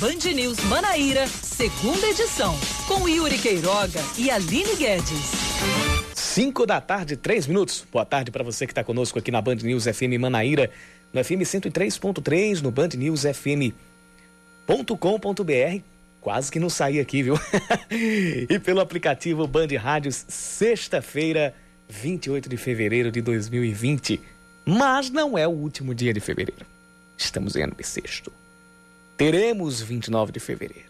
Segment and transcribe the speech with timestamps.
[0.00, 2.54] Band News Manaíra, segunda edição,
[2.86, 5.32] com Yuri Queiroga e Aline Guedes.
[6.14, 7.84] 5 da tarde, 3 minutos.
[7.90, 10.70] Boa tarde para você que está conosco aqui na Band News FM Manaíra,
[11.12, 13.82] no FM 103.3, no Band News FM.com.br.
[16.20, 17.34] Quase que não saí aqui, viu?
[18.48, 21.52] e pelo aplicativo Band Rádios, sexta-feira,
[21.88, 24.20] 28 de fevereiro de 2020.
[24.64, 26.64] Mas não é o último dia de fevereiro.
[27.16, 28.30] Estamos em ano bissexto.
[29.18, 30.86] Teremos 29 de fevereiro.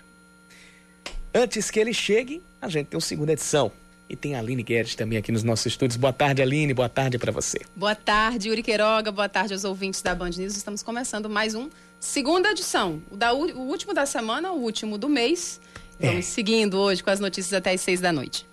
[1.34, 3.72] Antes que ele chegue, a gente tem uma segunda edição.
[4.06, 5.96] E tem a Aline Guedes também aqui nos nossos estúdios.
[5.96, 6.74] Boa tarde, Aline.
[6.74, 7.58] Boa tarde para você.
[7.74, 9.10] Boa tarde, Yuri Queiroga.
[9.10, 10.58] Boa tarde aos ouvintes da Band News.
[10.58, 13.00] Estamos começando mais um segunda edição.
[13.10, 15.58] O, da, o último da semana, o último do mês.
[15.98, 16.22] Vamos é.
[16.22, 18.46] seguindo hoje com as notícias até as seis da noite.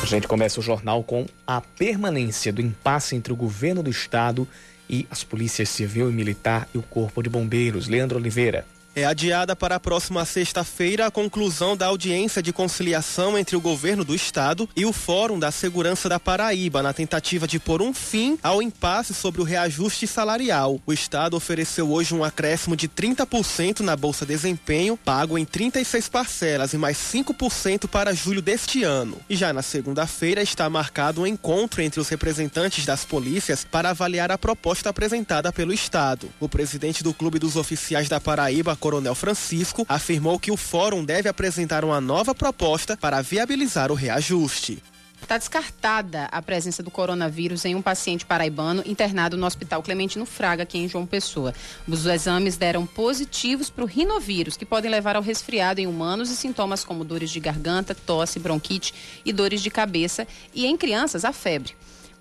[0.00, 4.46] A gente começa o jornal com a permanência do impasse entre o governo do estado
[4.46, 4.64] e
[5.10, 7.88] as polícias civil e militar e o corpo de bombeiros.
[7.88, 8.64] Leandro Oliveira.
[8.96, 14.04] É adiada para a próxima sexta-feira a conclusão da audiência de conciliação entre o governo
[14.04, 18.38] do estado e o Fórum da Segurança da Paraíba, na tentativa de pôr um fim
[18.40, 20.80] ao impasse sobre o reajuste salarial.
[20.86, 26.72] O estado ofereceu hoje um acréscimo de 30% na Bolsa Desempenho, pago em 36 parcelas
[26.72, 29.18] e mais 5% para julho deste ano.
[29.28, 34.30] E já na segunda-feira está marcado um encontro entre os representantes das polícias para avaliar
[34.30, 36.30] a proposta apresentada pelo estado.
[36.38, 41.26] O presidente do Clube dos Oficiais da Paraíba, Coronel Francisco, afirmou que o fórum deve
[41.26, 44.82] apresentar uma nova proposta para viabilizar o reajuste.
[45.22, 50.64] Está descartada a presença do coronavírus em um paciente paraibano internado no Hospital Clementino Fraga,
[50.64, 51.54] aqui em João Pessoa.
[51.88, 56.36] Os exames deram positivos para o rinovírus, que podem levar ao resfriado em humanos e
[56.36, 58.92] sintomas como dores de garganta, tosse, bronquite
[59.24, 61.74] e dores de cabeça, e em crianças, a febre.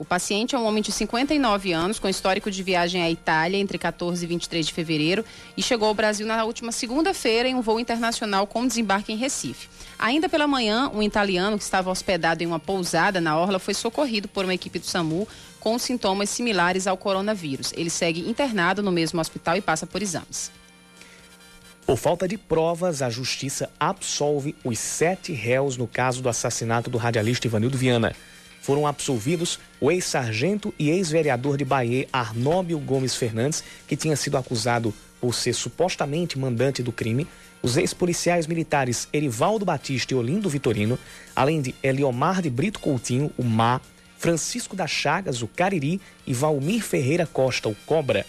[0.04, 3.78] O paciente é um homem de 59 anos, com histórico de viagem à Itália entre
[3.78, 5.24] 14 e 23 de fevereiro
[5.56, 9.70] e chegou ao Brasil na última segunda-feira em um voo internacional com desembarque em Recife.
[9.98, 14.28] Ainda pela manhã, um italiano que estava hospedado em uma pousada na Orla foi socorrido
[14.28, 15.26] por uma equipe do SAMU
[15.58, 17.72] com sintomas similares ao coronavírus.
[17.74, 20.52] Ele segue internado no mesmo hospital e passa por exames.
[21.86, 26.98] Por falta de provas, a justiça absolve os sete réus no caso do assassinato do
[26.98, 28.14] radialista Ivanildo Viana
[28.64, 34.94] foram absolvidos o ex-sargento e ex-vereador de Bahia, Arnóbio Gomes Fernandes, que tinha sido acusado
[35.20, 37.28] por ser supostamente mandante do crime,
[37.62, 40.98] os ex-policiais militares Erivaldo Batista e Olindo Vitorino,
[41.36, 43.82] além de Eliomar de Brito Coutinho, o Má,
[44.18, 48.26] Francisco das Chagas, o Cariri e Valmir Ferreira Costa, o Cobra.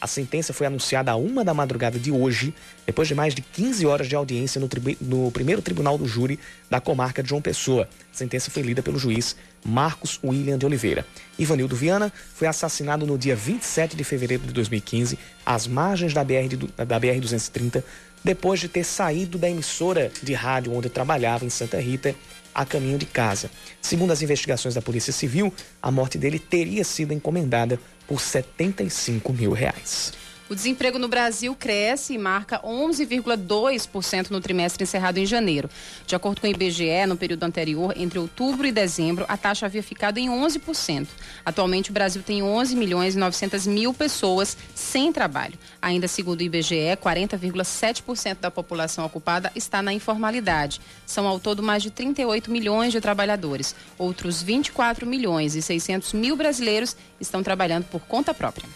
[0.00, 2.54] A sentença foi anunciada a uma da madrugada de hoje,
[2.86, 4.68] depois de mais de 15 horas de audiência no,
[5.00, 6.38] no, primeiro tribunal do júri
[6.70, 7.88] da comarca de João Pessoa.
[8.12, 9.34] A sentença foi lida pelo juiz
[9.64, 11.06] Marcos William de Oliveira.
[11.38, 16.84] Ivanildo Viana foi assassinado no dia 27 de fevereiro de 2015, às margens da BR-230,
[16.86, 17.20] da BR
[18.22, 22.14] depois de ter saído da emissora de rádio onde trabalhava em Santa Rita
[22.54, 23.50] a caminho de casa.
[23.80, 29.52] Segundo as investigações da Polícia Civil, a morte dele teria sido encomendada por 75 mil
[29.52, 30.12] reais.
[30.50, 35.68] O desemprego no Brasil cresce e marca 11,2% no trimestre encerrado em janeiro.
[36.06, 39.82] De acordo com o IBGE, no período anterior, entre outubro e dezembro, a taxa havia
[39.82, 41.06] ficado em 11%.
[41.44, 45.58] Atualmente, o Brasil tem 11 milhões e 900 mil pessoas sem trabalho.
[45.82, 50.80] Ainda segundo o IBGE, 40,7% da população ocupada está na informalidade.
[51.04, 53.74] São ao todo mais de 38 milhões de trabalhadores.
[53.98, 58.66] Outros 24 milhões e 600 mil brasileiros estão trabalhando por conta própria.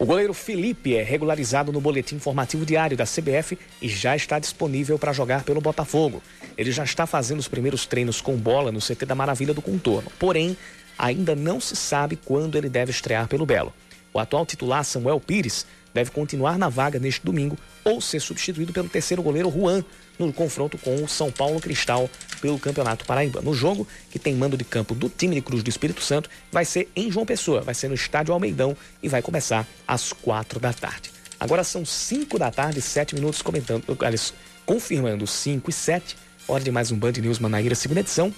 [0.00, 4.98] O goleiro Felipe é regularizado no boletim informativo diário da CBF e já está disponível
[4.98, 6.22] para jogar pelo Botafogo.
[6.56, 10.10] Ele já está fazendo os primeiros treinos com bola no CT da Maravilha do Contorno.
[10.18, 10.56] Porém,
[10.96, 13.74] ainda não se sabe quando ele deve estrear pelo Belo.
[14.10, 18.88] O atual titular Samuel Pires deve continuar na vaga neste domingo ou ser substituído pelo
[18.88, 19.84] terceiro goleiro Juan
[20.26, 22.08] no confronto com o São Paulo Cristal
[22.40, 23.40] pelo Campeonato Paraíba.
[23.40, 26.64] No jogo, que tem mando de campo do time de Cruz do Espírito Santo, vai
[26.64, 30.72] ser em João Pessoa, vai ser no Estádio Almeidão e vai começar às quatro da
[30.72, 31.10] tarde.
[31.38, 34.34] Agora são cinco da tarde, sete minutos comentando, aliás,
[34.66, 36.16] confirmando cinco e sete,
[36.46, 38.32] hora de mais um Band News Manaíra, segunda edição.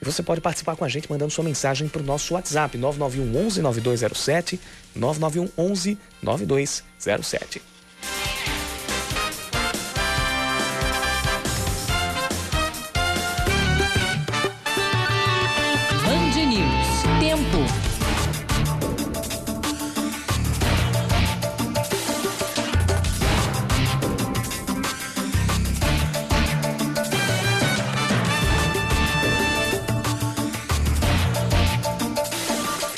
[0.00, 3.46] E você pode participar com a gente mandando sua mensagem para o nosso WhatsApp, 991
[3.46, 4.60] 11 9207,
[4.94, 7.75] 991 11 9207.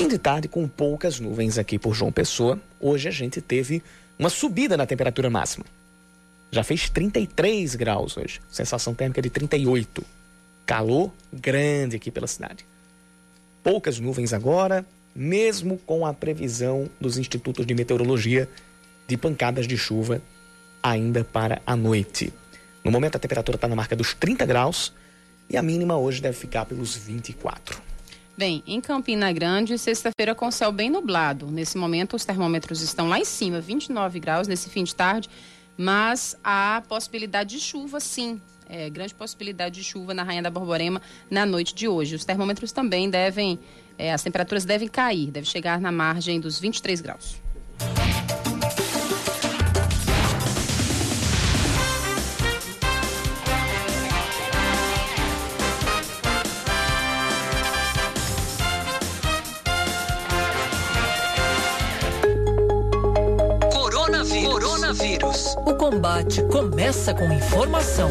[0.08, 2.58] De tarde com poucas nuvens aqui por João Pessoa.
[2.81, 3.82] Hoje a gente teve
[4.19, 5.66] uma subida na temperatura máxima.
[6.50, 8.40] Já fez 33 graus hoje.
[8.50, 10.02] Sensação térmica de 38.
[10.64, 12.64] Calor grande aqui pela cidade.
[13.62, 14.84] Poucas nuvens agora,
[15.14, 18.49] mesmo com a previsão dos institutos de meteorologia
[19.06, 20.22] de pancadas de chuva
[20.82, 22.32] ainda para a noite.
[22.82, 24.93] No momento a temperatura está na marca dos 30 graus
[25.50, 27.88] e a mínima hoje deve ficar pelos 24.
[28.38, 31.50] Bem, em Campina Grande, sexta-feira com céu bem nublado.
[31.50, 35.29] Nesse momento, os termômetros estão lá em cima, 29 graus nesse fim de tarde,
[35.76, 38.40] mas há possibilidade de chuva, sim.
[38.69, 42.14] É, grande possibilidade de chuva na Rainha da Borborema na noite de hoje.
[42.14, 43.58] Os termômetros também devem,
[43.99, 47.43] é, as temperaturas devem cair, deve chegar na margem dos 23 graus.
[65.64, 68.11] O combate começa com informação.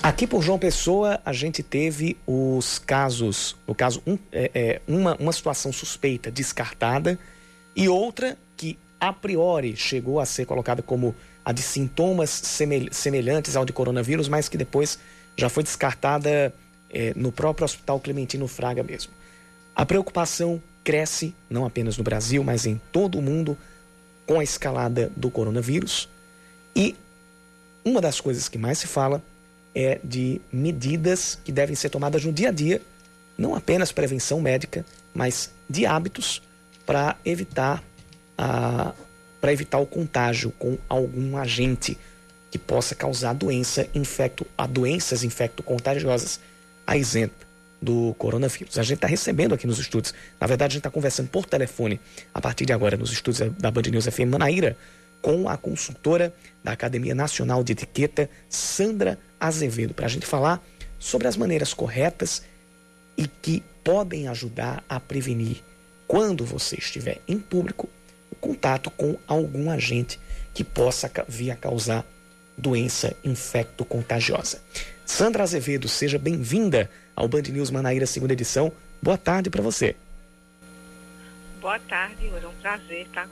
[0.00, 5.16] Aqui por João Pessoa, a gente teve os casos, no caso, um, é, é, uma,
[5.16, 7.18] uma situação suspeita descartada
[7.74, 11.12] e outra que a priori chegou a ser colocada como
[11.44, 12.30] a de sintomas
[12.92, 14.96] semelhantes ao de coronavírus, mas que depois
[15.36, 16.54] já foi descartada
[16.88, 19.12] é, no próprio Hospital Clementino Fraga mesmo.
[19.74, 23.58] A preocupação cresce, não apenas no Brasil, mas em todo o mundo,
[24.24, 26.08] com a escalada do coronavírus.
[26.76, 26.94] E
[27.84, 29.20] uma das coisas que mais se fala
[29.74, 32.80] é de medidas que devem ser tomadas no dia a dia,
[33.36, 36.40] não apenas prevenção médica, mas de hábitos
[36.86, 37.82] para evitar
[38.38, 38.92] a
[39.40, 41.96] para evitar o contágio com algum agente
[42.50, 46.40] que possa causar doença infecto a doenças infecto-contagiosas,
[46.86, 47.45] a exemplo
[47.80, 48.78] do coronavírus.
[48.78, 52.00] A gente está recebendo aqui nos estúdios, na verdade, a gente está conversando por telefone
[52.32, 54.76] a partir de agora nos estúdios da Band News FM Manaíra
[55.20, 56.32] com a consultora
[56.62, 60.64] da Academia Nacional de Etiqueta, Sandra Azevedo, para a gente falar
[60.98, 62.42] sobre as maneiras corretas
[63.16, 65.62] e que podem ajudar a prevenir,
[66.06, 67.88] quando você estiver em público,
[68.30, 70.20] o contato com algum agente
[70.54, 72.06] que possa vir a causar
[72.56, 74.62] doença infecto-contagiosa.
[75.04, 78.70] Sandra Azevedo, seja bem-vinda ao Band News Manaíra, segunda edição.
[79.02, 79.96] Boa tarde para você.
[81.60, 82.44] Boa tarde, Yuri.
[82.44, 83.28] É um prazer estar,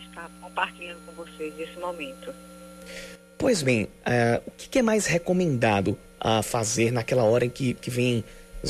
[0.00, 2.32] estar, compartilhando com vocês esse momento.
[3.36, 7.90] Pois bem, uh, o que, é mais recomendado a fazer naquela hora em que, que
[7.90, 8.24] vem.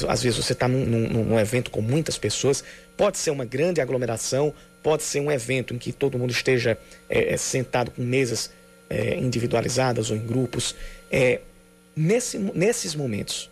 [0.09, 2.65] Às vezes você está num, num, num evento com muitas pessoas,
[2.97, 4.53] pode ser uma grande aglomeração,
[4.83, 6.77] pode ser um evento em que todo mundo esteja
[7.09, 8.51] é, sentado com mesas
[8.91, 10.75] é, individualizadas ou em grupos.
[11.13, 11.41] É,
[11.95, 13.49] nesse, nesses momentos,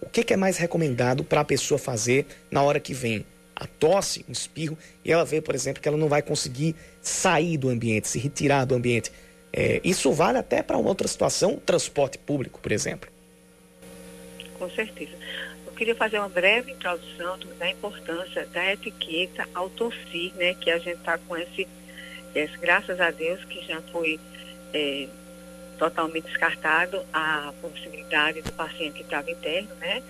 [0.00, 3.24] o que, que é mais recomendado para a pessoa fazer na hora que vem
[3.54, 7.58] a tosse, um espirro, e ela vê, por exemplo, que ela não vai conseguir sair
[7.58, 9.12] do ambiente, se retirar do ambiente.
[9.52, 13.10] É, isso vale até para uma outra situação, transporte público, por exemplo.
[14.58, 15.12] Com certeza.
[15.66, 20.54] Eu queria fazer uma breve introdução da importância da etiqueta ao tossir, né?
[20.54, 21.68] Que a gente está com esse,
[22.34, 24.18] esse, graças a Deus, que já foi
[24.72, 25.08] é,
[25.80, 30.02] totalmente descartado a possibilidade do paciente estava interno, né?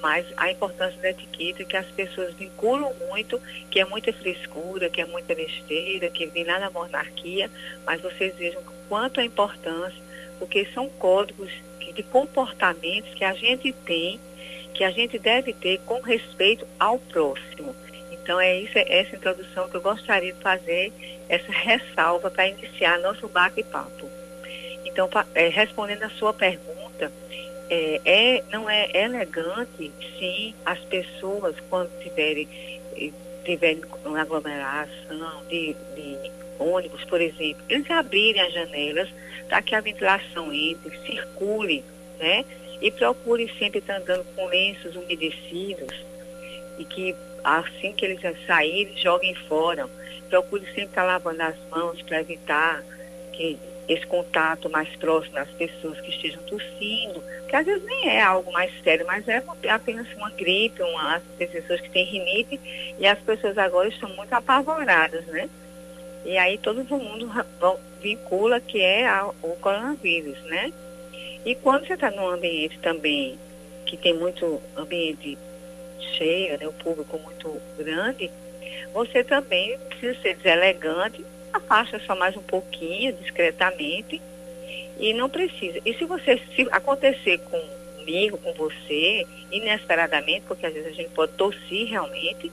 [0.00, 5.00] Mas a importância da etiqueta que as pessoas vinculam muito, que é muita frescura, que
[5.00, 7.50] é muita besteira, que vem lá na monarquia,
[7.84, 10.00] mas vocês vejam quanto a importância,
[10.38, 11.50] porque são códigos
[11.92, 14.20] de comportamentos que a gente tem,
[14.74, 17.74] que a gente deve ter com respeito ao próximo.
[18.12, 20.92] Então é isso, é essa introdução que eu gostaria de fazer,
[21.28, 24.15] essa ressalva para iniciar nosso bate-papo.
[24.96, 27.12] Então, é, respondendo a sua pergunta,
[27.68, 32.48] é, é, não é elegante, sim, as pessoas, quando tiverem,
[32.96, 33.10] eh,
[33.44, 39.10] tiverem uma aglomeração de, de ônibus, por exemplo, eles abrirem as janelas
[39.46, 41.84] para que a ventilação entre, circule,
[42.18, 42.46] né?
[42.80, 45.94] E procure sempre estar andando com lenços umedecidos
[46.78, 49.86] e que assim que eles saírem, joguem fora.
[50.30, 52.82] Procure sempre estar lavando as mãos para evitar
[53.34, 58.20] que esse contato mais próximo das pessoas que estejam tossindo, que às vezes nem é
[58.20, 62.60] algo mais sério, mas é apenas uma gripe, uma, as pessoas que têm rinite,
[62.98, 65.48] e as pessoas agora estão muito apavoradas, né?
[66.24, 67.30] E aí todo mundo
[68.00, 70.72] vincula que é a, o coronavírus, né?
[71.44, 73.38] E quando você está num ambiente também
[73.84, 75.38] que tem muito ambiente
[76.18, 78.30] cheio, né, o público muito grande,
[78.92, 81.24] você também precisa ser deselegante
[81.56, 84.20] afasta só mais um pouquinho, discretamente,
[84.98, 85.80] e não precisa.
[85.84, 91.32] E se você, se acontecer comigo, com você, inesperadamente, porque às vezes a gente pode
[91.32, 92.50] tossir realmente,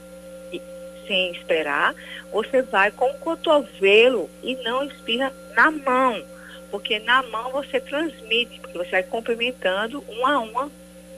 [0.52, 0.60] e
[1.06, 1.94] sem esperar,
[2.32, 6.22] você vai com o cotovelo e não espirra na mão.
[6.70, 10.70] Porque na mão você transmite, porque você vai cumprimentando uma a uma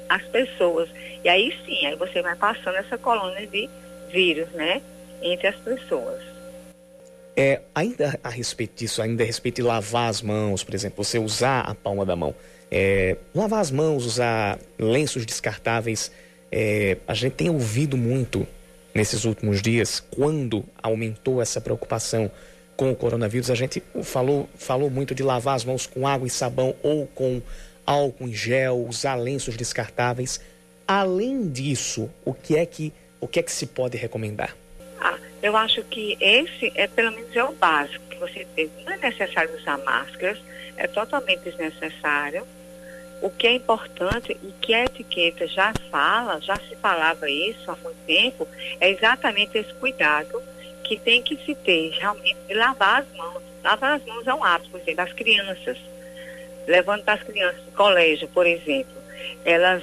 [0.08, 0.88] as pessoas.
[1.24, 3.68] E aí sim, aí você vai passando essa colônia de
[4.10, 4.82] vírus, né?
[5.22, 6.35] Entre as pessoas.
[7.36, 11.18] É, ainda a respeito disso, ainda a respeito de lavar as mãos, por exemplo, você
[11.18, 12.34] usar a palma da mão.
[12.70, 16.10] É, lavar as mãos, usar lenços descartáveis.
[16.50, 18.46] É, a gente tem ouvido muito
[18.94, 22.30] nesses últimos dias, quando aumentou essa preocupação
[22.76, 26.30] com o coronavírus, a gente falou, falou muito de lavar as mãos com água e
[26.30, 27.42] sabão ou com
[27.86, 30.40] álcool em gel, usar lenços descartáveis.
[30.88, 34.56] Além disso, o que é que, o que, é que se pode recomendar?
[35.00, 38.70] Ah, eu acho que esse é pelo menos é o básico que você tem.
[38.84, 40.38] Não é necessário usar máscaras,
[40.76, 42.46] é totalmente desnecessário.
[43.22, 47.76] O que é importante e que a etiqueta já fala, já se falava isso há
[47.76, 48.46] muito tempo,
[48.78, 50.42] é exatamente esse cuidado
[50.84, 53.42] que tem que se ter realmente de lavar as mãos.
[53.64, 55.78] Lavar as mãos é um hábito, por exemplo, das crianças.
[56.66, 58.94] Levando as crianças do colégio, por exemplo,
[59.44, 59.82] elas,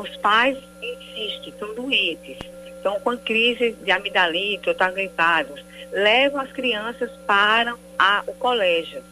[0.00, 2.38] os pais insistem, estão doentes,
[2.84, 9.02] estão com crise de amidalite ou estão gripados, levam as crianças para a, o colégio,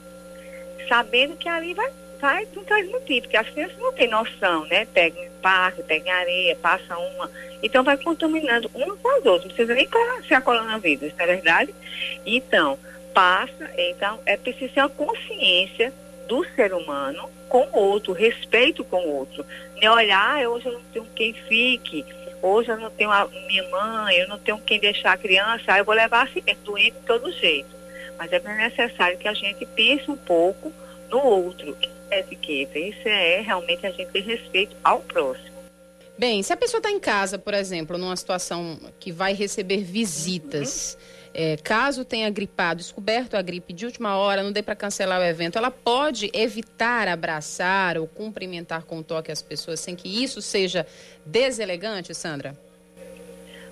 [0.87, 4.87] sabendo que ali vai sai não traz motivo, porque as crianças não têm noção, né?
[4.95, 7.29] Pegam parque, pegam areia, passa uma.
[7.61, 9.47] Então vai contaminando uma com as outras.
[9.47, 9.89] Não precisa nem
[10.29, 11.75] ser a coronavírus, não é verdade?
[12.25, 12.79] Então,
[13.13, 15.93] passa, então é preciso ter uma consciência
[16.29, 19.45] do ser humano com o outro, respeito com o outro.
[19.81, 22.05] Nem olhar, ah, hoje eu não tenho quem fique,
[22.43, 25.81] hoje eu não tenho a minha mãe, eu não tenho quem deixar a criança, aí
[25.81, 27.71] eu vou levar assim mesmo, doente de todo jeito.
[28.19, 30.73] Mas é necessário que a gente pense um pouco
[31.09, 31.77] no outro
[32.11, 32.79] etiqueta.
[32.79, 35.53] Isso é realmente a gente ter respeito ao próximo.
[36.19, 40.95] Bem, se a pessoa está em casa, por exemplo, numa situação que vai receber visitas,
[40.95, 41.22] uhum.
[41.35, 45.25] É, caso tenha gripado, descoberto a gripe de última hora, não dê para cancelar o
[45.25, 50.87] evento, ela pode evitar abraçar ou cumprimentar com toque as pessoas sem que isso seja
[51.25, 52.55] deselegante, Sandra?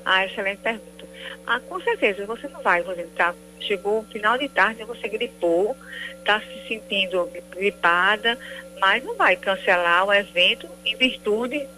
[0.04, 1.06] Ah, excelente pergunta.
[1.46, 5.76] Ah, com certeza, você não vai, você tá, chegou final de tarde, você gripou,
[6.18, 8.38] está se sentindo gripada,
[8.80, 11.68] mas não vai cancelar o evento em virtude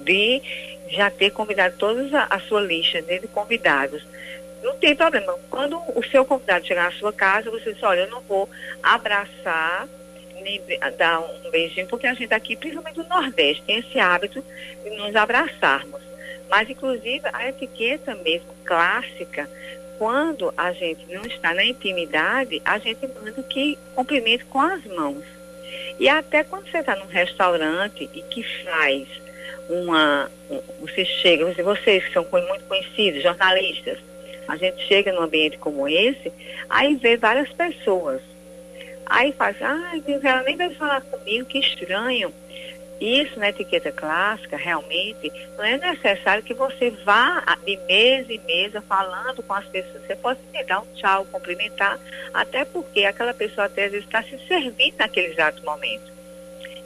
[0.00, 0.42] de
[0.88, 4.02] já ter convidado toda a, a sua lista né, de convidados.
[4.62, 5.34] Não tem problema.
[5.50, 8.48] Quando o seu convidado chegar na sua casa, você diz, olha, eu não vou
[8.82, 9.88] abraçar,
[10.40, 10.60] nem
[10.96, 14.44] dar um beijinho, porque a gente aqui, principalmente no Nordeste, tem esse hábito
[14.82, 16.00] de nos abraçarmos.
[16.48, 19.48] Mas, inclusive, a etiqueta mesmo clássica
[20.02, 25.22] quando a gente não está na intimidade, a gente manda que cumprimente com as mãos.
[25.98, 29.06] E até quando você está num restaurante e que faz
[29.68, 30.28] uma.
[30.80, 33.98] Você chega, vocês que são muito conhecidos, jornalistas,
[34.48, 36.32] a gente chega num ambiente como esse,
[36.68, 38.20] aí vê várias pessoas.
[39.06, 42.32] Aí faz, ah, ela nem vai falar comigo, que estranho.
[43.00, 48.80] Isso na etiqueta clássica, realmente, não é necessário que você vá de mesa em mesa
[48.80, 50.06] falando com as pessoas.
[50.06, 51.98] Você pode dar um tchau, cumprimentar,
[52.32, 56.12] até porque aquela pessoa até às vezes está se servindo naquele exato momento.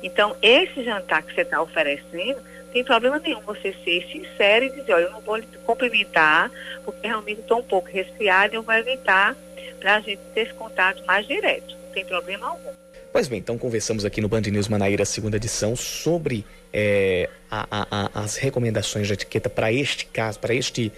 [0.02, 2.40] Então, esse jantar que você está oferecendo,
[2.76, 6.50] tem problema nenhum você ser sincero e dizer, olha, eu não vou lhe cumprimentar,
[6.85, 9.35] porque realmente estou um pouco resfriada e eu vou evitar
[9.80, 11.75] para a gente ter esse contato mais direto.
[11.75, 12.71] Não tem problema algum.
[13.11, 17.87] Pois bem, então conversamos aqui no Band News Manaíra, segunda edição, sobre é, a, a,
[17.90, 20.92] a, as recomendações de etiqueta para este caso, para este,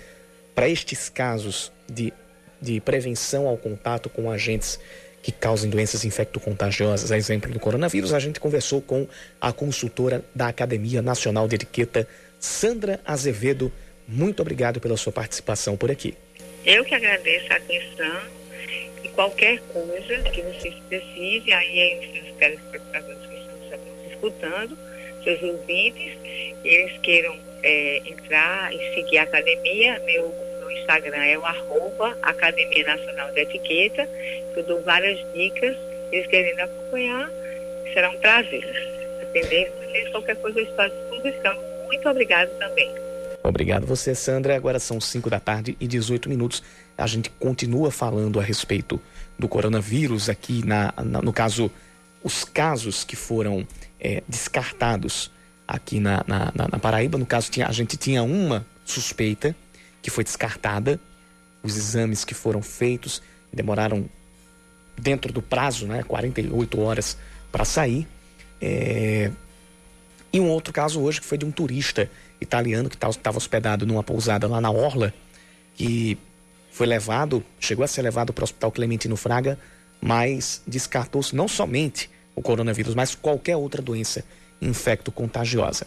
[0.57, 2.13] para estes casos de,
[2.61, 4.81] de prevenção ao contato com agentes
[5.23, 8.13] que causem doenças infecto-contagiosas, a exemplo do coronavírus.
[8.13, 9.07] A gente conversou com
[9.41, 12.09] a consultora da Academia Nacional de Etiqueta,
[12.39, 13.73] Sandra Azevedo.
[14.07, 16.15] Muito obrigado pela sua participação por aqui.
[16.65, 18.23] Eu que agradeço a atenção
[19.03, 23.35] e qualquer coisa que vocês precisem, aí os seus telespectadores que
[23.65, 24.79] estão escutando,
[25.25, 26.17] seus ouvintes,
[26.65, 30.48] eles queiram é, entrar e seguir a academia, meu
[30.81, 34.09] Instagram é o arroba Academia Nacional de Etiqueta,
[34.57, 35.77] eu dou várias dicas,
[36.13, 37.31] eles querendo acompanhar,
[37.93, 38.65] será um prazer
[39.23, 41.57] atender vocês, qualquer coisa eu estou à disposição.
[41.87, 42.91] Muito obrigado também.
[43.43, 44.57] Obrigado você, Sandra.
[44.57, 46.63] Agora são 5 da tarde e 18 minutos
[46.97, 49.01] a gente continua falando a respeito
[49.39, 51.71] do coronavírus aqui, na, na no caso,
[52.25, 53.67] os casos que foram
[54.01, 55.31] é, descartados
[55.67, 57.17] aqui na, na, na, Paraíba.
[57.17, 59.55] No caso, tinha, a gente tinha uma suspeita
[60.03, 61.01] que foi descartada,
[61.63, 64.09] os exames que foram feitos demoraram
[64.97, 67.17] dentro do prazo, né, 48 horas
[67.51, 68.07] para sair.
[68.61, 69.31] É...
[70.33, 74.03] E um outro caso hoje que foi de um turista italiano que estava hospedado numa
[74.03, 75.13] pousada lá na Orla,
[75.75, 76.19] que
[76.71, 79.59] foi levado, chegou a ser levado para o Hospital Clementino Fraga,
[80.01, 84.25] mas descartou-se não somente o coronavírus, mas qualquer outra doença
[84.61, 85.87] infecto-contagiosa.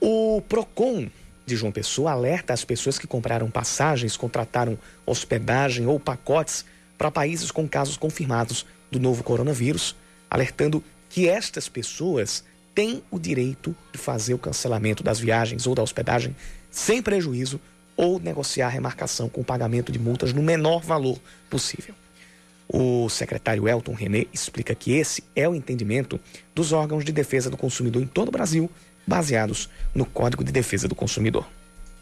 [0.00, 1.08] O PROCON
[1.46, 6.64] de João Pessoa alerta as pessoas que compraram passagens, contrataram hospedagem ou pacotes
[6.96, 9.96] para países com casos confirmados do novo coronavírus,
[10.30, 12.44] alertando que estas pessoas
[12.74, 16.36] têm o direito de fazer o cancelamento das viagens ou da hospedagem
[16.70, 17.60] sem prejuízo
[17.96, 21.18] ou negociar a remarcação com o pagamento de multas no menor valor
[21.50, 21.94] possível.
[22.72, 26.20] O secretário Elton René explica que esse é o entendimento
[26.54, 28.70] dos órgãos de defesa do consumidor em todo o Brasil,
[29.10, 31.44] baseados no Código de Defesa do Consumidor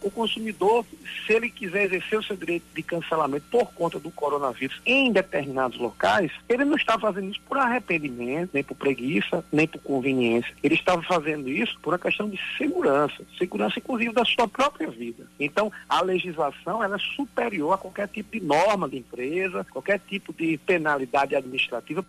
[0.01, 0.85] o consumidor,
[1.27, 5.79] se ele quiser exercer o seu direito de cancelamento por conta do coronavírus em determinados
[5.79, 10.53] locais, ele não está fazendo isso por arrependimento, nem por preguiça, nem por conveniência.
[10.63, 15.27] Ele estava fazendo isso por uma questão de segurança, segurança inclusive da sua própria vida.
[15.39, 20.33] Então, a legislação ela é superior a qualquer tipo de norma de empresa, qualquer tipo
[20.33, 22.05] de penalidade administrativa.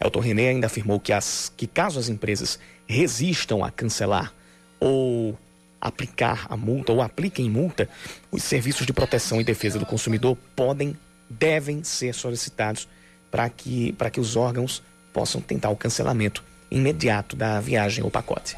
[0.00, 4.32] Elton René ainda afirmou que, as, que caso as empresas resistam a cancelar
[4.80, 5.38] ou
[5.80, 7.88] aplicar a multa ou apliquem multa,
[8.30, 10.96] os serviços de proteção e defesa do consumidor podem,
[11.28, 12.88] devem ser solicitados
[13.30, 14.82] para que, para que os órgãos
[15.12, 18.56] possam tentar o cancelamento imediato da viagem ou pacote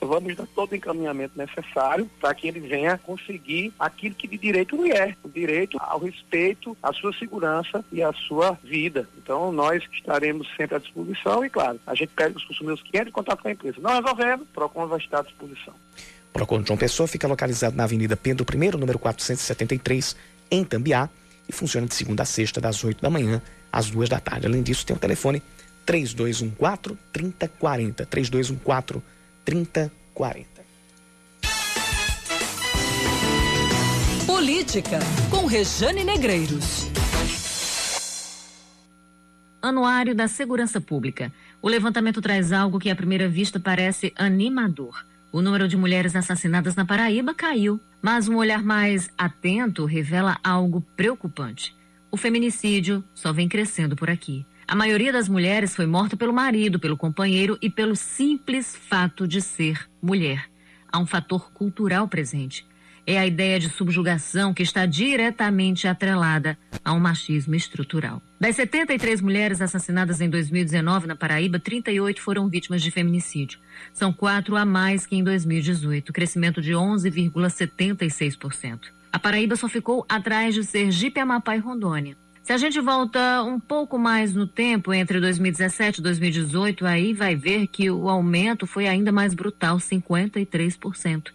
[0.00, 4.82] vamos dar todo o encaminhamento necessário para que ele venha conseguir aquilo que de direito
[4.82, 9.08] lhe é, o direito ao respeito, à sua segurança e à sua vida.
[9.16, 13.08] Então, nós estaremos sempre à disposição e, claro, a gente pede os consumidores que entrem
[13.08, 13.76] em contato com a empresa.
[13.80, 15.74] Não resolvendo, o PROCON vai estar à disposição.
[16.30, 20.16] O PROCON João Pessoa fica localizado na Avenida Pedro I, número 473,
[20.50, 21.08] em Tambiá,
[21.48, 23.40] e funciona de segunda a sexta, das 8 da manhã
[23.72, 24.46] às 2 da tarde.
[24.46, 25.42] Além disso, tem o telefone
[25.84, 28.06] 3214 3040.
[28.06, 29.15] 3214 3040.
[34.26, 34.98] Política,
[35.30, 36.88] com Rejane Negreiros.
[39.62, 41.32] Anuário da Segurança Pública.
[41.62, 45.06] O levantamento traz algo que à primeira vista parece animador.
[45.30, 50.80] O número de mulheres assassinadas na Paraíba caiu, mas um olhar mais atento revela algo
[50.96, 51.72] preocupante.
[52.10, 54.44] O feminicídio só vem crescendo por aqui.
[54.68, 59.40] A maioria das mulheres foi morta pelo marido, pelo companheiro e pelo simples fato de
[59.40, 60.50] ser mulher.
[60.90, 62.66] Há um fator cultural presente.
[63.06, 68.20] É a ideia de subjugação que está diretamente atrelada a um machismo estrutural.
[68.40, 73.60] Das 73 mulheres assassinadas em 2019 na Paraíba, 38 foram vítimas de feminicídio.
[73.94, 78.80] São quatro a mais que em 2018, crescimento de 11,76%.
[79.12, 82.16] A Paraíba só ficou atrás de Sergipe, Amapá e Rondônia.
[82.46, 87.34] Se a gente volta um pouco mais no tempo, entre 2017 e 2018, aí vai
[87.34, 91.32] ver que o aumento foi ainda mais brutal, 53%.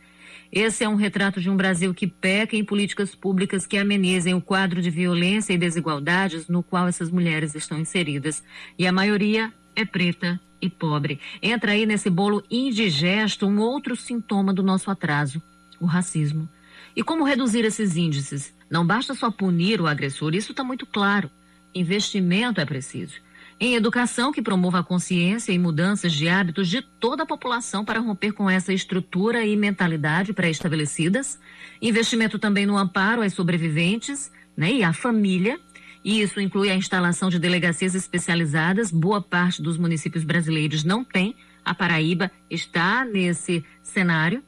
[0.50, 4.40] Esse é um retrato de um Brasil que peca em políticas públicas que amenizem o
[4.40, 8.42] quadro de violência e desigualdades no qual essas mulheres estão inseridas.
[8.80, 11.20] E a maioria é preta e pobre.
[11.42, 15.42] Entra aí nesse bolo indigesto um outro sintoma do nosso atraso:
[15.78, 16.48] o racismo.
[16.96, 18.61] E como reduzir esses índices?
[18.72, 21.30] Não basta só punir o agressor, isso está muito claro.
[21.76, 23.16] Investimento é preciso.
[23.60, 28.00] Em educação que promova a consciência e mudanças de hábitos de toda a população para
[28.00, 31.38] romper com essa estrutura e mentalidade pré-estabelecidas.
[31.82, 35.60] Investimento também no amparo às sobreviventes né, e à família.
[36.04, 38.90] E isso inclui a instalação de delegacias especializadas.
[38.90, 41.36] Boa parte dos municípios brasileiros não tem.
[41.64, 44.42] A Paraíba está nesse cenário.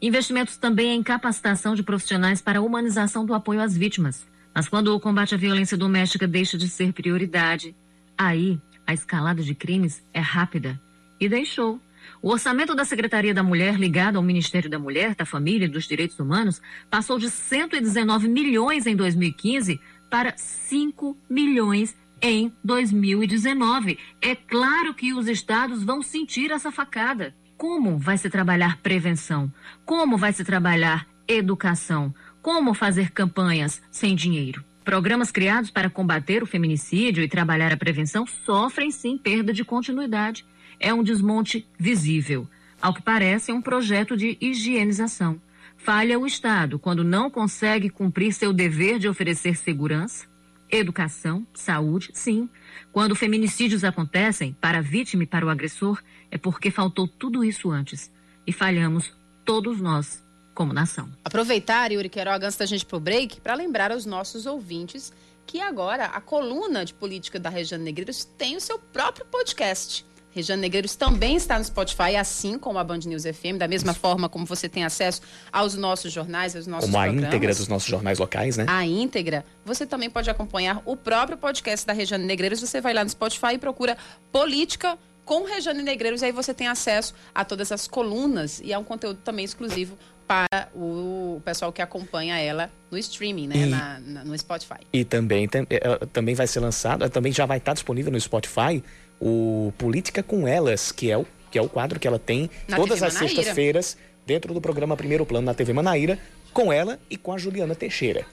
[0.00, 4.26] Investimentos também em capacitação de profissionais para a humanização do apoio às vítimas.
[4.54, 7.74] Mas quando o combate à violência doméstica deixa de ser prioridade,
[8.16, 10.80] aí a escalada de crimes é rápida.
[11.20, 11.80] E deixou.
[12.22, 15.86] O orçamento da Secretaria da Mulher, ligado ao Ministério da Mulher, da Família e dos
[15.86, 23.98] Direitos Humanos, passou de 119 milhões em 2015 para 5 milhões em 2019.
[24.20, 27.34] É claro que os estados vão sentir essa facada.
[27.58, 29.52] Como vai se trabalhar prevenção?
[29.84, 32.14] Como vai se trabalhar educação?
[32.40, 34.64] Como fazer campanhas sem dinheiro?
[34.84, 40.46] Programas criados para combater o feminicídio e trabalhar a prevenção sofrem sim perda de continuidade.
[40.78, 42.46] É um desmonte visível.
[42.80, 45.42] Ao que parece, é um projeto de higienização.
[45.76, 50.28] Falha o Estado quando não consegue cumprir seu dever de oferecer segurança,
[50.70, 52.48] educação, saúde, sim.
[52.92, 57.70] Quando feminicídios acontecem, para a vítima e para o agressor, é porque faltou tudo isso
[57.70, 58.10] antes
[58.46, 59.12] e falhamos
[59.44, 61.08] todos nós como nação.
[61.24, 65.12] Aproveitar, Yuri Queiroga, antes da gente pro break, para lembrar aos nossos ouvintes
[65.46, 70.07] que agora a coluna de política da Região Negreiros tem o seu próprio podcast.
[70.38, 74.00] Rejane Negreiros também está no Spotify, assim como a Band News FM, da mesma Isso.
[74.00, 75.20] forma como você tem acesso
[75.52, 77.24] aos nossos jornais, aos nossos como programas.
[77.24, 78.64] a íntegra dos nossos jornais locais, né?
[78.68, 79.44] A íntegra.
[79.64, 82.60] Você também pode acompanhar o próprio podcast da Rejane Negreiros.
[82.60, 83.98] Você vai lá no Spotify e procura
[84.30, 88.78] Política com Rejane Negreiros, e aí você tem acesso a todas as colunas e a
[88.78, 93.56] um conteúdo também exclusivo para o pessoal que acompanha ela no streaming, né?
[93.56, 94.78] E, na, na, no Spotify.
[94.92, 98.20] E também, tem, é, também vai ser lançado, é, também já vai estar disponível no
[98.20, 98.82] Spotify
[99.20, 102.76] o Política com Elas, que é o, que é o quadro que ela tem na
[102.76, 106.18] todas as sextas-feiras dentro do programa Primeiro Plano na TV Manaíra,
[106.52, 108.26] com ela e com a Juliana Teixeira.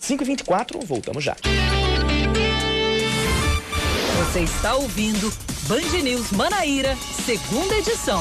[0.00, 1.36] 5h24, voltamos já.
[4.18, 5.32] Você está ouvindo
[5.66, 8.20] Band News Manaíra, segunda edição.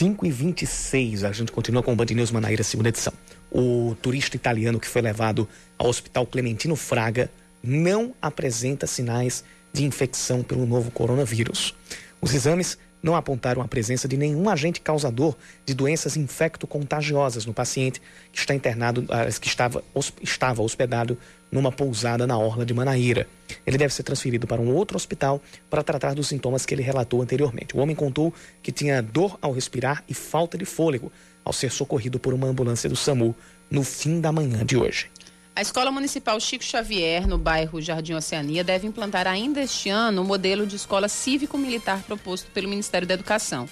[0.00, 3.12] 5 e 26 a gente continua com o Band News Manaíra, segunda edição.
[3.52, 7.30] O turista italiano que foi levado ao Hospital Clementino Fraga
[7.62, 11.74] não apresenta sinais de infecção pelo novo coronavírus.
[12.18, 15.36] Os exames não apontaram a presença de nenhum agente causador
[15.66, 18.00] de doenças infecto-contagiosas no paciente
[18.32, 19.84] que está internado, ah, que estava,
[20.22, 21.18] estava hospedado
[21.50, 23.26] numa pousada na orla de Manaíra.
[23.66, 27.20] Ele deve ser transferido para um outro hospital para tratar dos sintomas que ele relatou
[27.22, 27.76] anteriormente.
[27.76, 28.32] O homem contou
[28.62, 31.10] que tinha dor ao respirar e falta de fôlego
[31.44, 33.34] ao ser socorrido por uma ambulância do SAMU
[33.70, 35.10] no fim da manhã de hoje.
[35.54, 40.24] A Escola Municipal Chico Xavier, no bairro Jardim Oceania, deve implantar ainda este ano o
[40.24, 43.68] modelo de escola cívico-militar proposto pelo Ministério da Educação.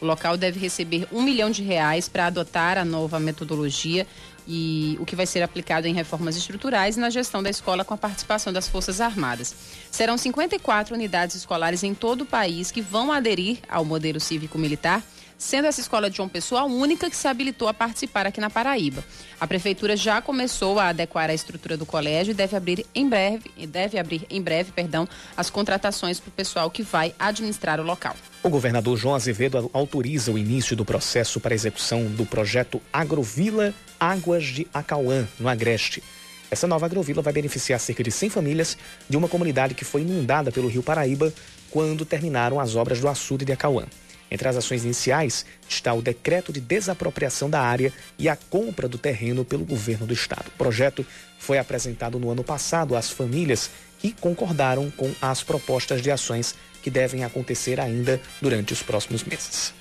[0.00, 4.06] O local deve receber um milhão de reais para adotar a nova metodologia
[4.46, 7.94] e o que vai ser aplicado em reformas estruturais e na gestão da escola com
[7.94, 9.54] a participação das Forças Armadas.
[9.90, 15.02] Serão 54 unidades escolares em todo o país que vão aderir ao modelo cívico-militar
[15.40, 18.50] sendo essa escola de João Pessoa a única que se habilitou a participar aqui na
[18.50, 19.02] Paraíba.
[19.40, 23.50] A prefeitura já começou a adequar a estrutura do colégio e deve abrir em breve,
[23.66, 28.14] deve abrir em breve, perdão, as contratações para o pessoal que vai administrar o local.
[28.42, 34.44] O governador João Azevedo autoriza o início do processo para execução do projeto Agrovila Águas
[34.44, 36.02] de Acauã, no Agreste.
[36.50, 38.76] Essa nova agrovila vai beneficiar cerca de 100 famílias
[39.08, 41.32] de uma comunidade que foi inundada pelo rio Paraíba
[41.70, 43.84] quando terminaram as obras do açude de Acauã.
[44.30, 48.96] Entre as ações iniciais está o decreto de desapropriação da área e a compra do
[48.96, 50.48] terreno pelo governo do estado.
[50.48, 51.04] O projeto
[51.38, 56.90] foi apresentado no ano passado às famílias que concordaram com as propostas de ações que
[56.90, 59.74] devem acontecer ainda durante os próximos meses.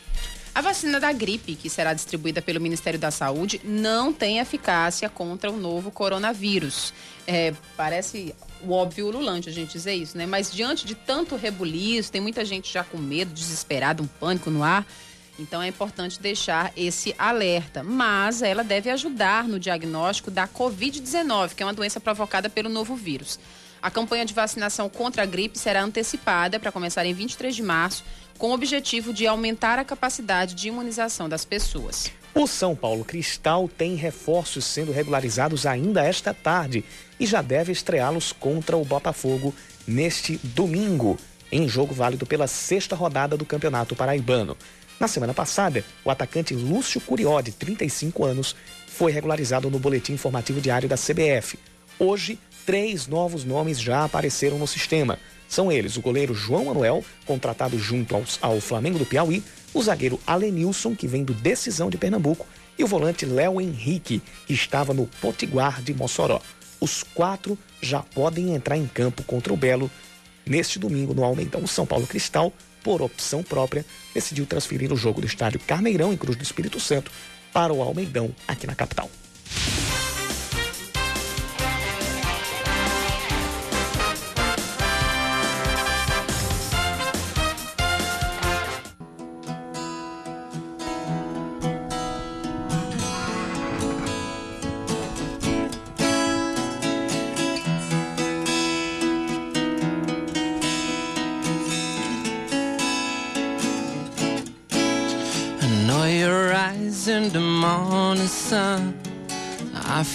[0.54, 5.50] A vacina da gripe, que será distribuída pelo Ministério da Saúde, não tem eficácia contra
[5.50, 6.94] o novo coronavírus.
[7.26, 10.26] É, parece o óbvio ululante a gente dizer isso, né?
[10.26, 14.64] Mas diante de tanto rebuliço, tem muita gente já com medo, desesperada, um pânico no
[14.64, 14.86] ar.
[15.38, 17.82] Então é importante deixar esse alerta.
[17.82, 22.96] Mas ela deve ajudar no diagnóstico da Covid-19, que é uma doença provocada pelo novo
[22.96, 23.40] vírus.
[23.82, 28.04] A campanha de vacinação contra a gripe será antecipada para começar em 23 de março,
[28.38, 32.12] com o objetivo de aumentar a capacidade de imunização das pessoas.
[32.34, 36.84] O São Paulo Cristal tem reforços sendo regularizados ainda esta tarde
[37.20, 39.54] e já deve estreá-los contra o Botafogo
[39.88, 41.18] neste domingo,
[41.52, 44.56] em jogo válido pela sexta rodada do Campeonato Paraibano.
[45.00, 48.56] Na semana passada, o atacante Lúcio Curió, de 35 anos,
[48.88, 51.58] foi regularizado no boletim informativo diário da CBF.
[51.98, 55.18] Hoje, três novos nomes já apareceram no sistema.
[55.48, 59.42] São eles o goleiro João Manuel, contratado junto ao, ao Flamengo do Piauí,
[59.74, 62.46] o zagueiro Alenilson, que vem do Decisão de Pernambuco,
[62.78, 66.42] e o volante Léo Henrique, que estava no Potiguar de Mossoró.
[66.80, 69.90] Os quatro já podem entrar em campo contra o Belo
[70.46, 71.66] neste domingo no Almeidão.
[71.68, 76.36] São Paulo Cristal, por opção própria, decidiu transferir o jogo do estádio Carneirão, em Cruz
[76.36, 77.12] do Espírito Santo,
[77.54, 79.10] para o Almeidão, aqui na capital.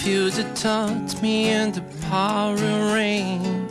[0.05, 3.67] Feel the touch me in the pouring rain.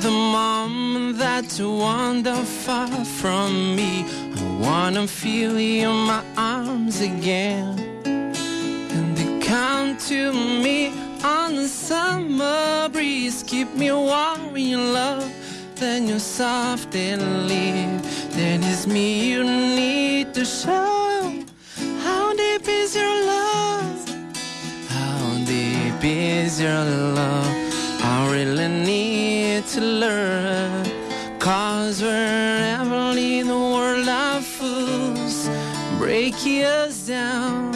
[0.00, 7.02] The moment that you wander far from me, I wanna feel you in my arms
[7.02, 7.78] again.
[8.06, 15.30] And they come to me on the summer breeze, keep me warm in your love.
[15.74, 21.44] Then you softly leave then it's me you need to show.
[22.04, 23.39] How deep is your love?
[26.02, 27.74] Is your love?
[28.02, 30.86] I really need to learn.
[31.38, 35.48] Cause wherever lead the world of fools
[35.98, 37.74] break us down.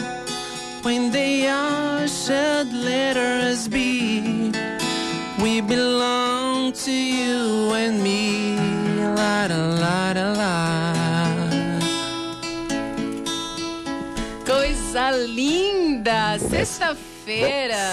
[0.81, 4.51] When they are shed, let us be.
[5.39, 8.57] We belong to you and me.
[9.15, 10.95] La da la da la.
[14.45, 16.37] Coisa linda!
[16.39, 17.14] Sexta-feira.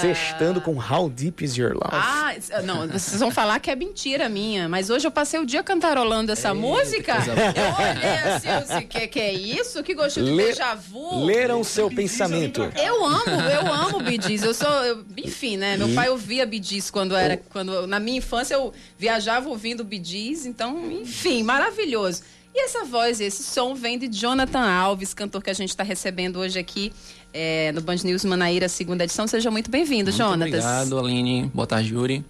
[0.01, 1.91] Sextando com How Deep Is Your Love.
[1.93, 5.63] Ah, não, vocês vão falar que é mentira minha, mas hoje eu passei o dia
[5.63, 7.15] cantarolando essa música.
[7.15, 9.83] Eu olhei assim, eu disse, que, que é isso?
[9.83, 11.25] Que gostou de Lê- déjà vu?
[11.25, 12.63] Leram seu pensamento.
[12.77, 14.43] Eu amo, eu amo Gees.
[14.43, 15.77] Eu sou, eu- enfim, né?
[15.77, 20.91] Meu pai ouvia Gees quando era, quando na minha infância eu viajava ouvindo Gees, então,
[20.91, 22.23] enfim, maravilhoso.
[22.55, 26.39] E essa voz, esse som vem de Jonathan Alves, cantor que a gente está recebendo
[26.39, 26.93] hoje aqui
[27.33, 29.27] é, no Band News Manaíra, segunda edição.
[29.27, 30.63] Seja muito bem-vindo, Muito Jonatas.
[30.63, 31.51] Obrigado, Aline.
[31.55, 32.23] Boa tarde, Yuri.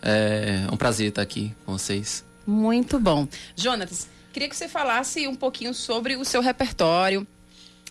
[0.00, 2.24] É um prazer estar aqui com vocês.
[2.46, 3.28] Muito bom.
[3.54, 7.26] Jonatas, queria que você falasse um pouquinho sobre o seu repertório.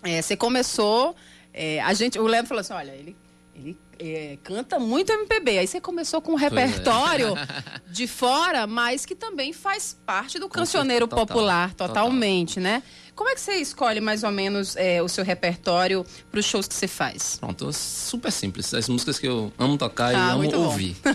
[0.02, 1.16] É, você começou,
[1.54, 3.16] é, a gente, o Leandro falou assim, olha, ele,
[3.56, 5.60] ele é, canta muito MPB.
[5.60, 6.42] Aí você começou com um é.
[6.42, 7.36] repertório
[7.90, 11.88] de fora, mas que também faz parte do cancioneiro total, popular, total.
[11.88, 12.84] totalmente, né?
[13.16, 16.68] Como é que você escolhe mais ou menos é, o seu repertório para os shows
[16.68, 17.38] que você faz?
[17.40, 18.72] Pronto, super simples.
[18.74, 20.96] As músicas que eu amo tocar Ah, e amo ouvir.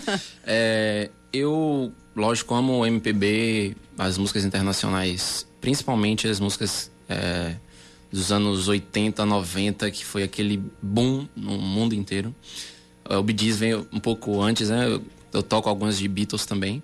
[0.44, 7.54] É, eu, lógico, amo MPB, as músicas internacionais, principalmente as músicas é,
[8.12, 12.34] dos anos 80, 90, que foi aquele boom no mundo inteiro.
[13.08, 14.86] É, O Bee Gees veio um pouco antes, né?
[14.86, 16.82] Eu, eu toco algumas de Beatles também.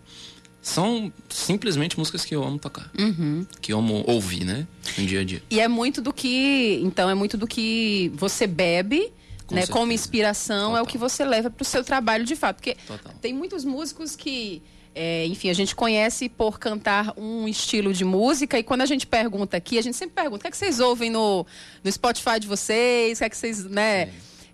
[0.61, 2.91] São simplesmente músicas que eu amo tocar.
[2.99, 3.47] Uhum.
[3.61, 4.67] Que eu amo ouvir, né?
[4.97, 5.43] No dia a dia.
[5.51, 9.13] E é muito do que, então, é muito do que você bebe,
[9.47, 9.73] Com né, certeza.
[9.79, 10.87] como inspiração, é o Total.
[10.87, 12.57] que você leva para o seu trabalho de fato.
[12.57, 13.15] Porque Total.
[13.21, 14.61] tem muitos músicos que,
[15.01, 19.07] é, enfim, a gente conhece por cantar um estilo de música e quando a gente
[19.07, 21.47] pergunta aqui, a gente sempre pergunta, o que, é que vocês ouvem no,
[21.85, 23.19] no Spotify de vocês?
[23.19, 24.11] O que é que vocês, né...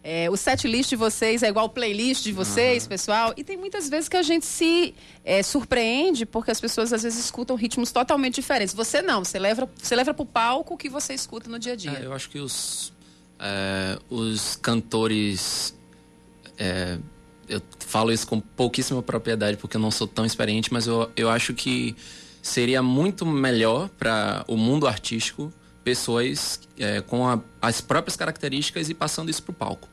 [0.06, 3.32] É, o set list de vocês é igual playlist de vocês, pessoal.
[3.38, 7.18] E tem muitas vezes que a gente se é, surpreende porque as pessoas às vezes
[7.24, 8.74] escutam ritmos totalmente diferentes.
[8.74, 11.76] Você não, você leva, você leva pro palco o que você escuta no dia a
[11.76, 12.00] dia.
[12.02, 12.92] É, eu acho que os,
[13.40, 15.74] é, os cantores.
[17.48, 21.28] Eu falo isso com pouquíssima propriedade porque eu não sou tão experiente, mas eu, eu
[21.30, 21.94] acho que
[22.42, 25.52] seria muito melhor para o mundo artístico
[25.82, 29.88] pessoas é, com a- as próprias características e passando isso para o palco.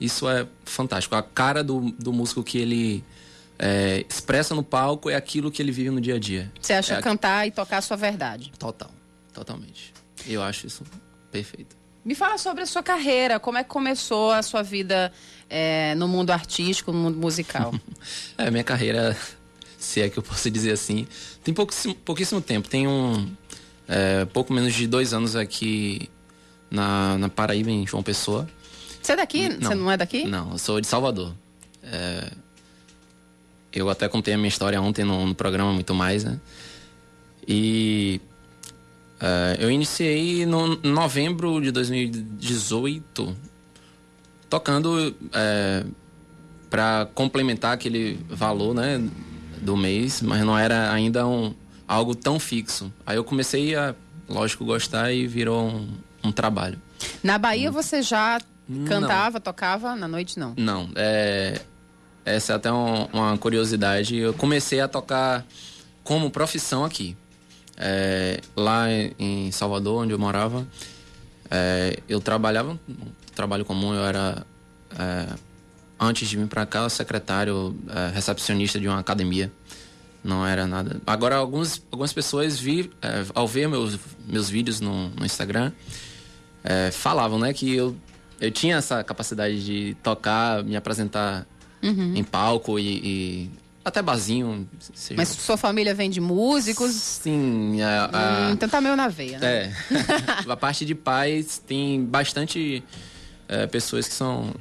[0.00, 1.14] Isso é fantástico.
[1.14, 3.04] A cara do, do músico que ele
[3.58, 6.50] é, expressa no palco é aquilo que ele vive no dia a dia.
[6.60, 8.52] Você acha É cantar e tocar a sua verdade.
[8.58, 8.90] Total,
[9.32, 9.92] totalmente.
[10.26, 10.82] Eu acho isso
[11.30, 11.76] perfeito.
[12.04, 15.12] Me fala sobre a sua carreira, como é que começou a sua vida
[15.48, 17.72] é, no mundo artístico, no mundo musical?
[18.36, 19.16] É, minha carreira,
[19.78, 21.06] se é que eu posso dizer assim,
[21.44, 22.68] tem pouquíssimo, pouquíssimo tempo.
[22.68, 23.30] Tem um
[23.86, 26.10] é, pouco menos de dois anos aqui
[26.68, 28.48] na, na Paraíba, em João Pessoa.
[29.00, 29.48] Você é daqui?
[29.48, 30.24] Você não é daqui?
[30.24, 31.32] Não, eu sou de Salvador.
[31.84, 32.32] É,
[33.72, 36.40] eu até contei a minha história ontem no, no programa Muito Mais, né?
[37.46, 38.20] E
[39.22, 43.36] é, eu iniciei no em novembro de 2018
[44.50, 45.84] tocando é,
[46.68, 49.02] para complementar aquele valor, né,
[49.60, 51.54] do mês, mas não era ainda um,
[51.86, 52.92] algo tão fixo.
[53.06, 53.94] Aí eu comecei a,
[54.28, 55.88] lógico, gostar e virou um,
[56.24, 56.78] um trabalho.
[57.22, 58.84] Na Bahia você já Não.
[58.86, 59.94] cantava, tocava?
[59.94, 60.54] Na noite não.
[60.56, 61.60] Não, é,
[62.24, 64.16] essa é até um- uma curiosidade.
[64.16, 65.46] Eu comecei a tocar
[66.04, 67.16] como profissão aqui.
[67.84, 68.86] É, lá
[69.18, 70.64] em Salvador, onde eu morava,
[71.50, 72.78] é, eu trabalhava,
[73.34, 74.46] trabalho comum, eu era,
[74.96, 75.26] é,
[75.98, 79.52] antes de vir para cá, secretário, é, recepcionista de uma academia.
[80.22, 81.00] Não era nada.
[81.04, 85.72] Agora, alguns, algumas pessoas, vi, é, ao ver meus, meus vídeos no, no Instagram,
[86.62, 87.96] é, falavam, né, que eu,
[88.40, 91.44] eu tinha essa capacidade de tocar, me apresentar
[92.14, 93.50] em palco e, e
[93.84, 94.68] até barzinho.
[94.94, 96.92] Seja, Mas sua família vem de músicos?
[96.92, 99.46] sim, a, a- Hum, então tá meio na veia, né?
[99.46, 99.72] é.
[100.50, 102.82] a parte de pais tem bastante
[103.48, 104.54] é, pessoas que são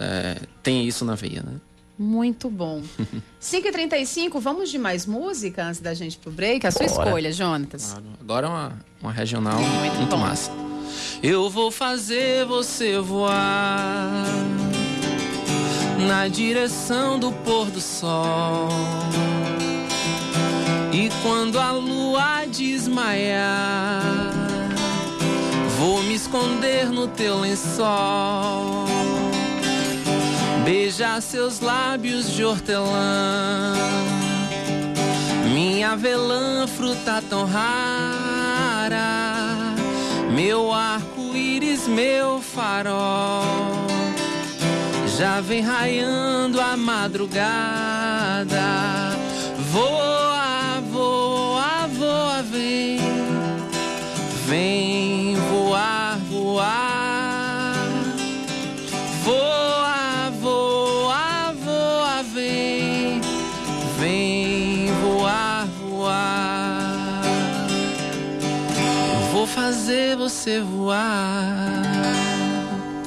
[0.00, 1.54] é, tem isso na veia, né?
[1.98, 2.82] Muito bom.
[3.40, 6.66] 5h35, vamos de mais música antes da gente ir pro break?
[6.66, 7.04] A sua Bora.
[7.08, 7.86] escolha, Jonatas.
[7.90, 8.04] Claro.
[8.20, 10.16] Agora é uma, uma regional Muito muito, bom.
[10.18, 10.50] massa.
[11.22, 14.24] Eu vou fazer você voar
[16.06, 18.68] na direção do pôr do sol.
[20.92, 24.02] E quando a lua desmaiar,
[25.78, 28.86] vou me esconder no teu lençol.
[30.64, 33.74] Beijar seus lábios de hortelã.
[35.52, 39.02] Minha avelã, fruta tão rara.
[40.34, 43.91] Meu arco-íris, meu farol.
[45.22, 48.60] Já vem raiando a madrugada.
[49.70, 52.98] Voa, voa, voa, vem.
[54.48, 57.86] Vem voar, voar.
[59.22, 63.20] Voa, voa, voa, vem.
[64.00, 67.22] Vem voar, voar.
[69.30, 72.21] Vou fazer você voar.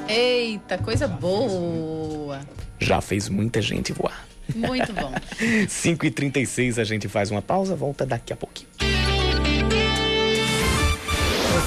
[0.08, 2.42] Eita, coisa boa.
[2.80, 4.26] Já fez muita gente voar.
[4.54, 5.12] Muito bom.
[5.68, 8.70] 5h36 a gente faz uma pausa, volta daqui a pouquinho.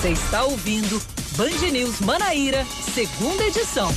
[0.01, 1.03] Você está ouvindo
[1.37, 3.89] Band News Manaíra, segunda edição.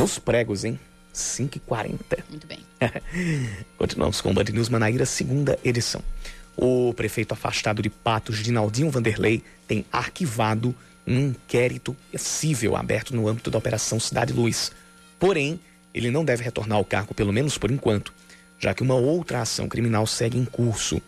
[0.00, 0.80] Nos pregos, hein?
[1.14, 1.98] 5h40.
[2.30, 2.60] Muito bem.
[3.76, 6.02] Continuamos com o Band News Manaíra, segunda edição.
[6.56, 10.74] O prefeito afastado de Patos, Dinaldinho Vanderlei, tem arquivado
[11.06, 14.72] um inquérito cível aberto no âmbito da Operação Cidade Luz.
[15.18, 15.60] Porém,
[15.92, 18.10] ele não deve retornar ao cargo, pelo menos por enquanto,
[18.58, 21.02] já que uma outra ação criminal segue em curso.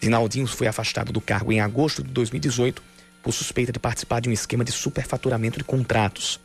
[0.00, 2.80] Dinaldinho foi afastado do cargo em agosto de 2018
[3.24, 6.38] por suspeita de participar de um esquema de superfaturamento de contratos.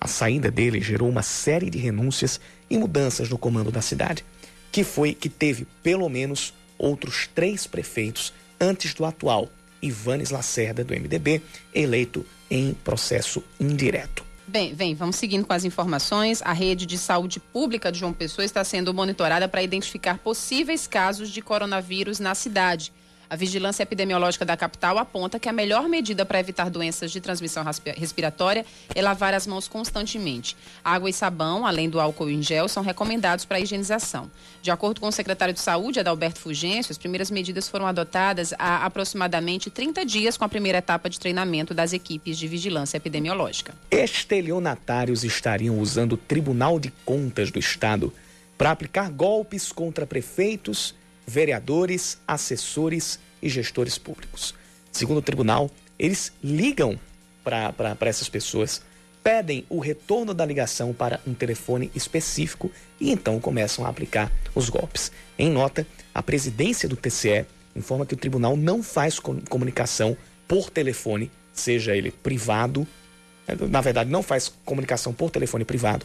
[0.00, 4.24] A saída dele gerou uma série de renúncias e mudanças no comando da cidade,
[4.72, 9.48] que foi que teve pelo menos outros três prefeitos antes do atual,
[9.82, 11.42] Ivanes Lacerda, do MDB,
[11.74, 14.24] eleito em processo indireto.
[14.46, 16.42] Bem, vem, vamos seguindo com as informações.
[16.42, 21.30] A rede de saúde pública de João Pessoa está sendo monitorada para identificar possíveis casos
[21.30, 22.92] de coronavírus na cidade.
[23.30, 27.64] A vigilância epidemiológica da capital aponta que a melhor medida para evitar doenças de transmissão
[27.96, 30.56] respiratória é lavar as mãos constantemente.
[30.84, 34.28] Água e sabão, além do álcool em gel, são recomendados para a higienização.
[34.60, 38.84] De acordo com o secretário de Saúde, Adalberto Fugêncio, as primeiras medidas foram adotadas há
[38.84, 43.76] aproximadamente 30 dias com a primeira etapa de treinamento das equipes de vigilância epidemiológica.
[43.92, 48.12] Estelionatários estariam usando o Tribunal de Contas do Estado
[48.58, 50.98] para aplicar golpes contra prefeitos
[51.30, 54.52] vereadores, assessores e gestores públicos.
[54.90, 56.98] Segundo o tribunal, eles ligam
[57.44, 58.82] para essas pessoas,
[59.22, 64.68] pedem o retorno da ligação para um telefone específico e então começam a aplicar os
[64.68, 65.12] golpes.
[65.38, 70.16] Em nota, a presidência do TCE informa que o tribunal não faz comunicação
[70.48, 72.86] por telefone, seja ele privado,
[73.68, 76.04] na verdade, não faz comunicação por telefone privado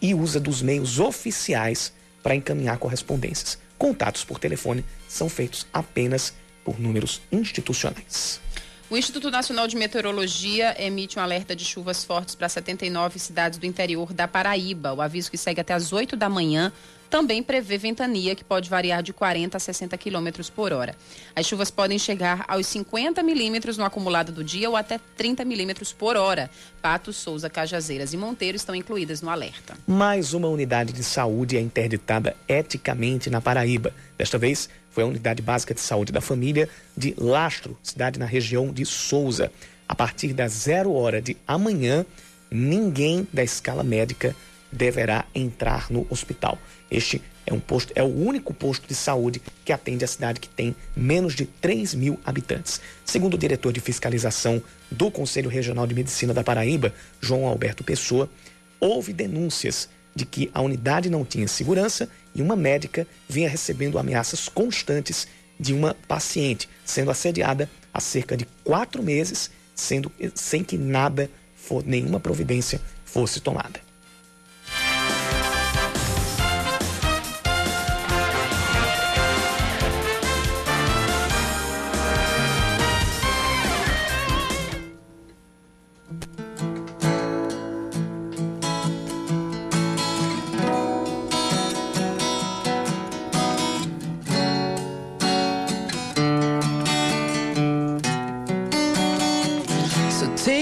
[0.00, 3.58] e usa dos meios oficiais para encaminhar correspondências.
[3.80, 8.38] Contatos por telefone são feitos apenas por números institucionais.
[8.90, 13.64] O Instituto Nacional de Meteorologia emite um alerta de chuvas fortes para 79 cidades do
[13.64, 14.92] interior da Paraíba.
[14.92, 16.70] O aviso que segue até as 8 da manhã
[17.10, 20.94] também prevê ventania que pode variar de 40 a 60 quilômetros por hora.
[21.34, 25.92] As chuvas podem chegar aos 50 milímetros no acumulado do dia ou até 30 milímetros
[25.92, 26.48] por hora.
[26.80, 29.76] Patos, Souza, Cajazeiras e Monteiro estão incluídas no alerta.
[29.86, 33.92] Mais uma unidade de saúde é interditada eticamente na Paraíba.
[34.16, 38.72] Desta vez foi a unidade básica de saúde da família de Lastro, cidade na região
[38.72, 39.50] de Souza.
[39.88, 42.06] A partir das zero hora de amanhã,
[42.48, 44.36] ninguém da escala médica
[44.72, 46.58] deverá entrar no hospital.
[46.90, 50.48] Este é um posto, é o único posto de saúde que atende a cidade que
[50.48, 52.80] tem menos de 3 mil habitantes.
[53.04, 58.30] Segundo o diretor de fiscalização do Conselho Regional de Medicina da Paraíba, João Alberto Pessoa,
[58.78, 64.48] houve denúncias de que a unidade não tinha segurança e uma médica vinha recebendo ameaças
[64.48, 65.26] constantes
[65.58, 71.84] de uma paciente, sendo assediada há cerca de quatro meses, sendo sem que nada, for,
[71.84, 73.89] nenhuma providência fosse tomada.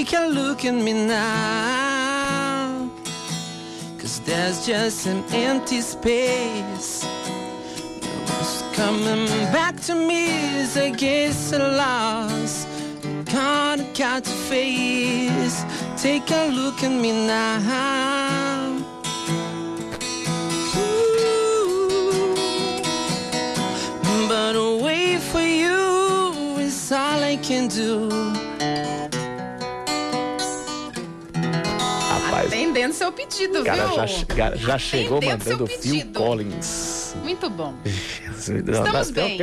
[0.09, 2.89] Take a look at me now.
[3.99, 7.05] Cause there's just an empty space.
[8.41, 12.67] It's coming back to me is I get so loss.
[13.27, 15.63] Can't got to face.
[15.99, 18.79] Take a look at me now.
[24.27, 28.48] But wait for you is all I can do.
[32.79, 34.07] Atendendo seu pedido, cara viu?
[34.07, 36.07] já, cara já chegou mandando Phil.
[36.13, 37.15] Collins.
[37.23, 37.75] Muito bom.
[37.85, 39.41] Estamos bem.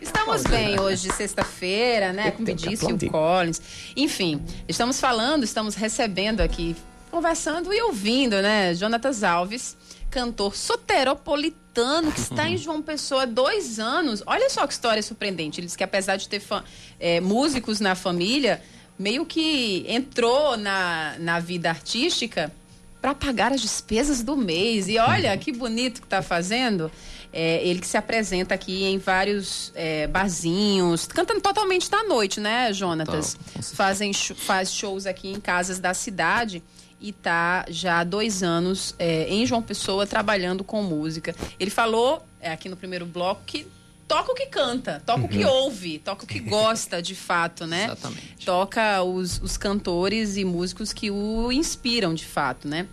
[0.00, 2.30] Estamos bem hoje, sexta-feira, né?
[2.30, 3.10] Como o aplaudir.
[3.10, 3.60] Collins.
[3.96, 6.74] Enfim, estamos falando, estamos recebendo aqui,
[7.10, 8.74] conversando e ouvindo, né?
[8.74, 9.76] Jonatas Alves,
[10.10, 14.22] cantor soteropolitano, que está em João Pessoa há dois anos.
[14.26, 15.60] Olha só que história surpreendente.
[15.60, 16.64] Ele disse que apesar de ter fã-
[16.98, 18.62] é, músicos na família,
[18.98, 22.52] meio que entrou na, na vida artística
[23.00, 24.88] para pagar as despesas do mês.
[24.88, 26.90] E olha que bonito que está fazendo.
[27.32, 32.72] É, ele que se apresenta aqui em vários é, barzinhos, cantando totalmente da noite, né,
[32.72, 33.36] Jonatas?
[33.74, 36.62] Fazem, faz shows aqui em casas da cidade
[36.98, 41.34] e tá já há dois anos é, em João Pessoa trabalhando com música.
[41.60, 43.66] Ele falou é, aqui no primeiro bloco que
[44.06, 47.86] toca o que canta, toca o que ouve, toca o que gosta de fato, né?
[47.86, 48.44] Exatamente.
[48.44, 52.86] Toca os, os cantores e músicos que o inspiram de fato, né?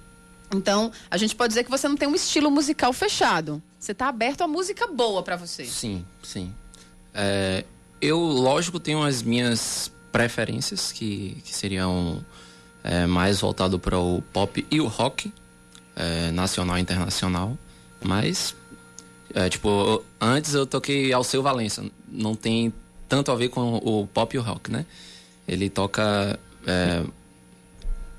[0.54, 3.62] Então, a gente pode dizer que você não tem um estilo musical fechado.
[3.80, 5.66] Você está aberto a música boa para você.
[5.66, 6.54] Sim, sim.
[7.14, 7.66] É,
[8.00, 12.24] eu, lógico, tenho as minhas preferências, que, que seriam
[12.84, 15.34] é, mais voltado para o pop e o rock,
[15.96, 17.58] é, nacional e internacional.
[18.04, 18.56] Mas,
[19.34, 21.84] é, tipo, antes eu toquei Alceu Valença.
[22.08, 22.74] Não tem
[23.10, 24.86] tanto a ver com o pop e o rock, né?
[25.48, 26.40] Ele toca.
[26.66, 27.04] é,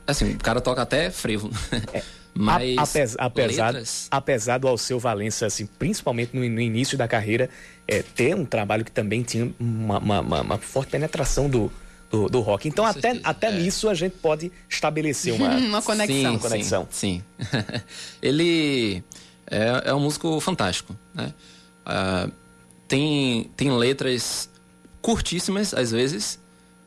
[0.06, 1.50] assim, o cara toca até frevo.
[2.36, 2.76] Mas.
[2.78, 7.48] A- apes- apesar, letras- apesar do Alceu Valença, assim, principalmente no, no início da carreira,
[7.86, 11.70] é, ter um trabalho que também tinha uma, uma- uma- uma forte penetração do,
[12.10, 12.66] do, do rock.
[12.68, 13.52] Então, Com até, certeza, até é.
[13.52, 15.54] nisso a gente pode estabelecer uma.
[15.56, 16.32] Uma conexão.
[16.32, 16.88] Sim, Conexão.
[16.90, 17.22] Sim.
[17.38, 17.58] sim.
[18.20, 19.02] Ele
[19.46, 21.32] é, é um músico fantástico, né?
[21.84, 22.28] Ah,
[22.88, 24.48] tem, tem letras
[25.02, 26.38] curtíssimas, às vezes.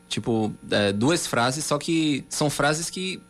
[0.08, 3.20] Tipo, é, duas frases, só que são frases que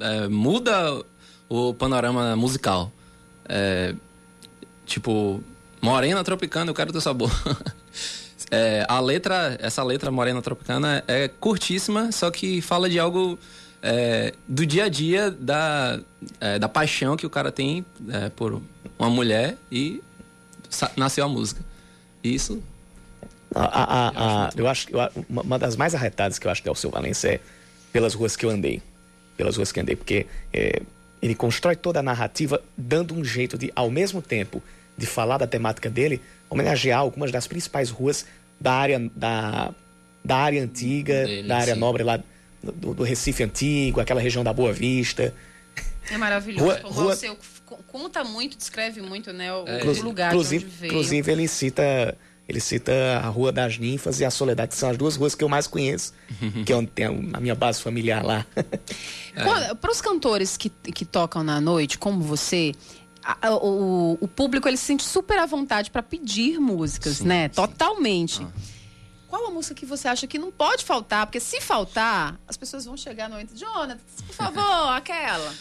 [0.00, 1.02] é, muda
[1.48, 2.90] o panorama musical.
[3.48, 3.94] É,
[4.84, 5.42] tipo,
[5.80, 7.30] Morena Tropicana, eu quero teu sabor.
[8.50, 13.38] É, a letra, essa letra Morena Tropicana é curtíssima, só que fala de algo
[13.86, 16.00] é, do dia a dia da,
[16.40, 18.62] é, da paixão que o cara tem é, por
[18.98, 20.02] uma mulher e
[20.96, 21.60] nasceu a música.
[22.22, 22.62] Isso
[23.54, 24.94] A- a- a- eu acho que
[25.28, 27.40] uma das mais arretadas que eu acho que é o seu Valença é
[27.92, 28.82] pelas ruas que eu andei.
[29.36, 30.80] Pelas ruas que eu andei, porque é,
[31.22, 34.62] ele constrói toda a narrativa dando um jeito de, ao mesmo tempo,
[34.96, 36.20] de falar da temática dele,
[36.50, 38.24] homenagear algumas das principais ruas
[38.60, 39.72] da área, da,
[40.24, 41.80] da área antiga, Dele, da área sim.
[41.80, 42.18] nobre lá
[42.72, 45.34] do, do Recife Antigo, aquela região da Boa Vista.
[46.10, 46.64] É maravilhoso.
[46.64, 47.16] Rua- o rua-
[47.66, 49.52] co- conta muito, descreve muito, né?
[49.52, 50.90] O, É, o lugar de inclusive, onde veio.
[50.92, 52.92] inclusive ele cita ele cita
[53.22, 55.66] a Rua das Ninfas e a Soledade, que são as duas ruas que eu mais
[55.66, 56.12] conheço,
[56.66, 58.44] que é onde tem a minha base familiar lá.
[59.80, 62.72] Para os cantores que, que tocam na noite, como você,
[63.22, 67.44] a- o, o público ele se sente super à vontade para pedir músicas, Sim, né?
[67.48, 67.54] sim.
[67.54, 68.46] Totalmente.
[69.34, 71.26] Qual a música que você acha que não pode faltar?
[71.26, 75.52] Porque se faltar, as pessoas vão chegar no momento, Jonathan, por favor, aquela.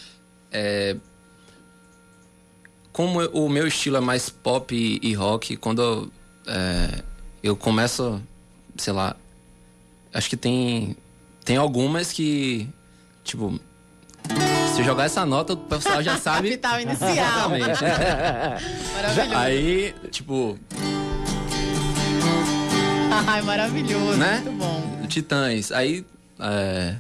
[2.92, 6.12] como eu- o meu estilo é mais pop e, e rock, quando eu,
[6.46, 7.04] é,
[7.42, 8.22] eu começo,
[8.78, 9.16] sei lá,
[10.14, 10.96] acho que tem
[11.44, 12.70] tem algumas que
[13.24, 13.60] tipo
[14.74, 16.50] se eu jogar essa nota, o pessoal já sabe.
[16.52, 17.56] Capital inicial.
[17.56, 17.82] Exatamente.
[18.94, 19.36] Maravilhoso.
[19.36, 20.58] Aí, tipo,
[23.28, 24.18] Ai, maravilhoso.
[24.18, 24.40] Né?
[24.44, 25.08] Muito bom.
[25.08, 25.72] Titãs.
[25.72, 26.06] Aí.
[26.40, 26.96] É...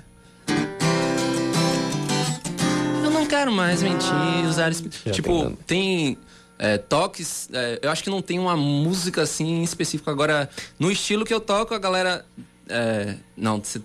[3.03, 4.11] Eu não quero mais mentir,
[4.47, 4.83] usar esse...
[5.11, 6.17] Tipo, tem- tem
[6.59, 7.49] é, toques.
[7.51, 10.11] é, eu acho que não tem uma música assim específica.
[10.11, 10.49] Agora,
[10.79, 12.25] no estilo que eu toco, a galera.
[12.69, 13.81] é, não, se,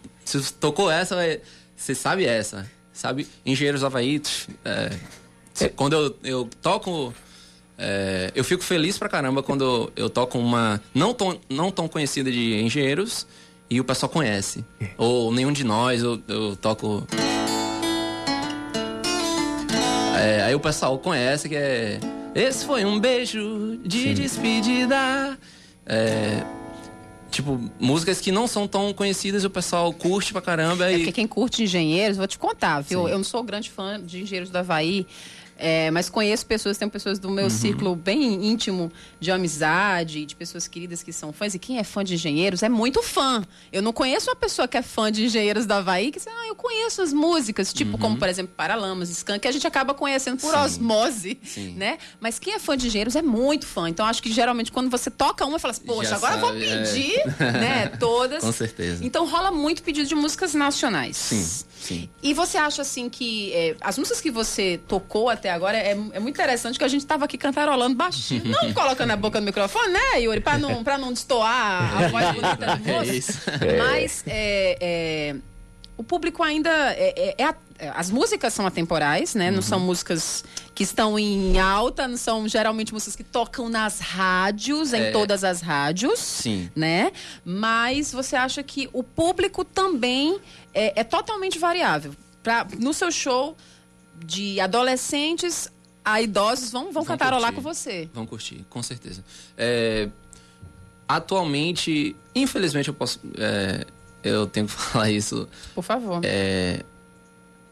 [0.60, 1.40] tocou essa, é,
[1.76, 2.70] você sabe essa.
[2.92, 3.26] Sabe?
[3.46, 4.20] Engenheiros Havaí.
[4.64, 4.90] é,
[5.54, 7.14] se- quando eu, eu toco.
[7.78, 12.30] É, eu fico feliz pra caramba quando eu toco uma não tão, não tão conhecida
[12.30, 13.24] de engenheiros
[13.70, 14.64] e o pessoal conhece.
[14.96, 17.06] Ou nenhum de nós, eu, eu toco.
[20.18, 22.00] É, aí o pessoal conhece que é.
[22.34, 25.38] Esse foi um beijo de despedida.
[25.86, 26.42] É,
[27.30, 30.90] tipo, músicas que não são tão conhecidas e o pessoal curte pra caramba.
[30.90, 30.96] É e...
[30.98, 33.04] porque quem curte engenheiros, vou te contar, viu?
[33.04, 33.10] Sim.
[33.12, 35.06] Eu não sou grande fã de engenheiros do Havaí.
[35.60, 37.50] É, mas conheço pessoas, tenho pessoas do meu Uhum.
[37.50, 41.52] círculo bem íntimo de amizade, de pessoas queridas que são fãs.
[41.54, 43.44] E quem é fã de engenheiros é muito fã.
[43.72, 46.46] Eu não conheço uma pessoa que é fã de engenheiros da Havaí que diz, ah,
[46.46, 50.38] eu conheço as músicas, tipo como, por exemplo, Paralamas, Skank, que a gente acaba conhecendo
[50.40, 50.58] por Uhum.
[50.60, 50.64] Sim.
[50.64, 51.74] osmose, Sim.
[51.74, 51.98] né?
[52.20, 53.88] Mas quem é fã de engenheiros é muito fã.
[53.88, 56.48] Então acho que geralmente quando você toca uma, fala assim, poxa, Já agora eu vou
[56.50, 56.82] sabe, é.
[56.84, 57.86] pedir, né?
[57.98, 58.44] Todas.
[58.44, 59.04] Com certeza.
[59.04, 61.16] Então rola muito pedido de músicas nacionais.
[61.16, 61.44] Sim,
[61.80, 62.08] sim.
[62.22, 66.18] E você acha assim que é, as músicas que você tocou até agora é, é
[66.20, 69.92] muito interessante que a gente tava aqui cantarolando baixinho, não colocando a boca no microfone,
[69.92, 73.12] né, Yuri, pra não, pra não destoar a voz bonita do É moço.
[73.12, 73.38] isso.
[73.78, 75.36] Mas é, é,
[75.96, 79.50] o público ainda é, é- é a- é, as músicas são atemporais, né?
[79.52, 79.62] Não Uhum.
[79.62, 85.00] são músicas que estão em alta, não são geralmente músicas que tocam nas rádios, em
[85.02, 85.10] É.
[85.12, 86.68] todas as rádios Sim.
[86.74, 87.12] né?
[87.44, 90.40] Mas você acha que o público também
[90.80, 92.14] é, é totalmente variável.
[92.42, 93.56] Pra, no seu show,
[94.24, 95.70] de adolescentes
[96.04, 97.54] a idosos vão, vão, Vão cantarolar curtir.
[97.56, 98.08] com você.
[98.14, 99.22] Vão curtir, com certeza.
[99.56, 100.08] É,
[101.06, 103.20] atualmente, infelizmente eu posso.
[103.36, 103.86] é,
[104.22, 106.20] eu tenho que falar isso Por favor.
[106.24, 106.82] é,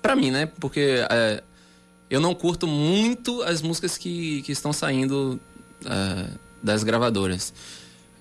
[0.03, 0.47] pra mim, né?
[0.61, 1.43] Porque é,
[2.11, 5.41] eu não curto muito as músicas que, que estão saindo
[5.85, 6.31] é,
[6.63, 7.53] das gravadoras.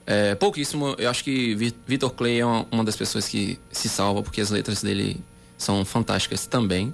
[0.08, 3.89] É, pouquíssimo, eu acho que Vi- Vitor Clay é uma, uma das pessoas que se
[3.89, 5.20] salva, porque as letras dele
[5.58, 6.93] são fantásticas também.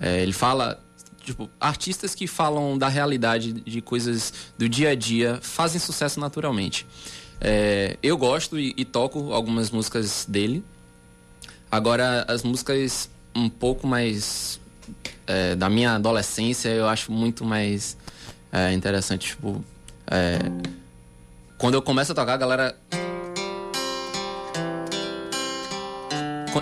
[0.00, 0.80] É, ele fala,
[1.24, 6.86] tipo, artistas que falam da realidade de coisas do dia a dia fazem sucesso naturalmente.
[7.40, 10.62] É, eu gosto e, e toco algumas músicas dele.
[11.70, 14.60] Agora, as músicas um pouco mais
[15.26, 17.96] é, da minha adolescência, eu acho muito mais
[18.52, 19.30] é, interessante.
[19.30, 19.64] Tipo,
[20.06, 20.38] é,
[21.64, 22.76] quando eu começo a tocar, a galera.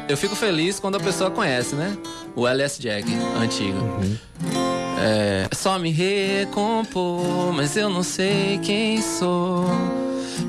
[0.09, 1.99] Eu fico feliz quando a pessoa conhece, né?
[2.37, 3.79] O LS Jack, antigo.
[5.01, 9.65] É, só me recompor, mas eu não sei quem sou.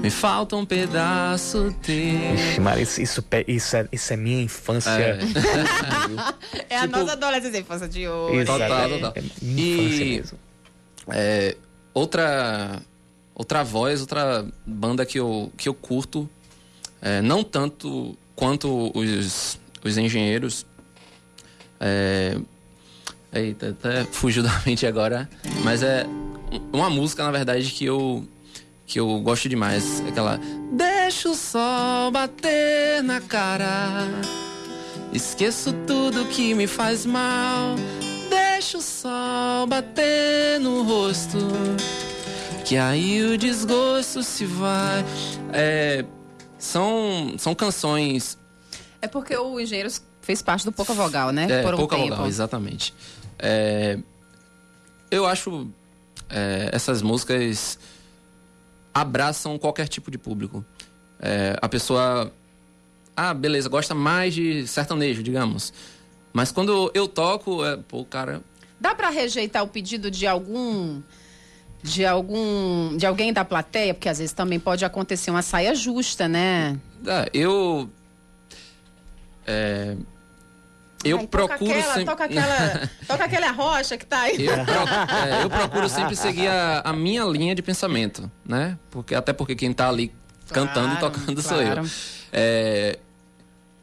[0.03, 1.95] Me falta um pedaço teu.
[2.35, 4.91] Ixi, Maria, isso, isso, isso é, isso é minha infância.
[4.91, 5.17] É.
[6.69, 8.45] É a tipo- nossa adolescência infância de hoje.
[8.45, 9.13] Total, é- total.
[9.15, 10.39] é minha infância E- mesmo.
[11.09, 11.55] É,
[11.91, 12.79] outra
[13.35, 16.29] outra voz, outra banda que eu, que eu curto,
[17.01, 20.65] é, não tanto quanto os, os engenheiros.
[21.79, 22.37] É,
[23.33, 25.29] eita, até fugiu da mente agora,
[25.63, 26.05] mas é
[26.71, 28.25] uma música, na verdade, que eu
[28.85, 30.01] que eu gosto demais.
[30.07, 30.39] Aquela
[30.71, 34.07] Deixa o sol bater na cara.
[35.11, 37.75] Esqueço tudo que me faz mal.
[38.29, 41.37] Deixa o sol bater no rosto.
[42.65, 45.03] Que aí o desgosto se vai.
[45.51, 46.05] É,
[46.57, 48.37] são, são canções.
[49.01, 51.47] É porque o Engenheiros fez parte do Pouca Vogal, né?
[51.49, 52.09] É, Por um pouca tempo.
[52.09, 52.93] vogal, exatamente.
[53.37, 53.99] É,
[55.11, 55.67] eu acho
[56.29, 57.77] é, essas músicas
[58.93, 60.63] abraçam qualquer tipo de público.
[61.19, 62.31] É, a pessoa,
[63.15, 65.73] ah, beleza, gosta mais de sertanejo, digamos.
[66.31, 68.41] Mas quando eu toco, é, pô, cara,
[68.83, 71.01] Dá pra rejeitar o pedido de algum
[71.83, 76.27] de algum de alguém da plateia, porque às vezes também pode acontecer uma saia justa,
[76.27, 76.79] né?
[77.05, 77.89] Ah, eu.
[79.45, 79.95] É,
[81.03, 82.05] eu Ai, procuro toca aquela, sempre.
[82.05, 84.45] toca aquela, toca aquela rocha que tá aí.
[84.45, 84.73] Eu, pro-
[85.29, 88.77] é, eu procuro sempre seguir a, a minha linha de pensamento, né?
[88.89, 90.13] Porque, até porque quem tá ali
[90.49, 91.65] cantando e Claro, tocando sou eu.
[91.73, 91.89] claro.
[92.31, 92.97] É,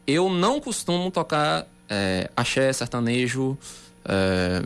[0.06, 3.58] eu não costumo tocar é, axé, sertanejo,
[4.06, 4.62] é,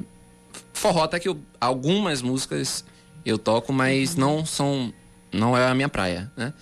[0.72, 2.84] forró, até que eu- algumas músicas
[3.24, 4.92] eu toco, mas não são.
[5.32, 6.52] não é a minha praia, né?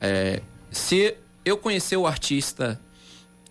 [0.00, 0.40] É,
[0.70, 2.80] se eu conhecer o artista,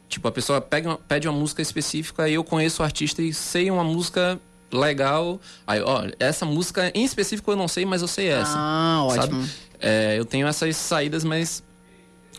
[0.10, 3.34] tipo, a pessoa pega uma- pede uma música específica e eu conheço o artista e
[3.34, 4.40] sei uma música
[4.72, 5.40] legal.
[5.66, 8.54] Aí, ó, essa música em específico eu não sei, mas eu sei essa.
[8.56, 9.48] Ah, ótimo.
[9.80, 11.62] É, eu tenho essas saídas, mas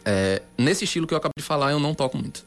[0.04, 2.44] é, nesse estilo que eu acabei de falar, eu não toco muito.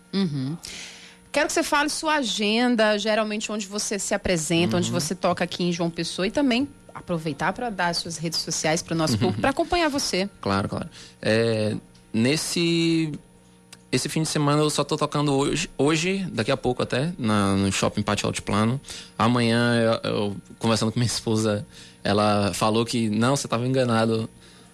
[1.32, 4.80] Quero que você fale sua agenda, geralmente onde você se apresenta, Uhum.
[4.80, 8.39] onde você toca aqui em João Pessoa e também aproveitar para dar as suas redes
[8.39, 10.30] sociais para o nosso público, para acompanhar você.
[10.42, 10.89] Claro, claro.
[11.22, 11.76] É,
[12.14, 13.12] nesse
[13.92, 17.56] esse fim de semana eu só tô tocando hoje, hoje daqui a pouco até, na-
[17.58, 18.80] no Shopping Pátio Altiplano.
[19.18, 21.66] Amanhã, eu, eu, conversando com minha esposa,
[22.02, 24.30] ela falou que não, você estava enganado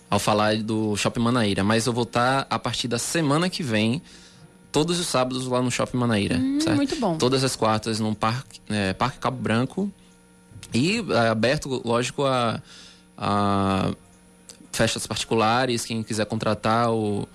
[0.10, 4.02] ao falar do Shopping Manaíra, mas eu vou estar a partir da semana que vem,
[4.72, 6.38] todos os sábados lá no Shopping Manaíra.
[6.38, 7.18] Hum, muito bom.
[7.18, 9.92] Todas as quartas no Parque, é, Parque Cabo Branco.
[10.74, 12.62] E é, aberto, lógico, a,
[13.18, 13.92] a
[14.72, 17.26] festas particulares, quem quiser contratar o,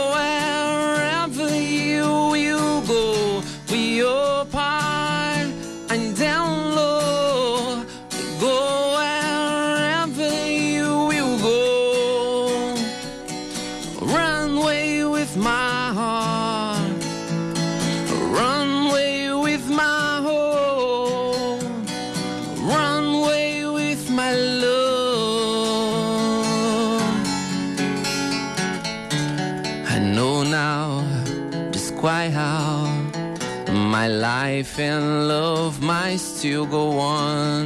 [34.46, 37.62] life and love might still go on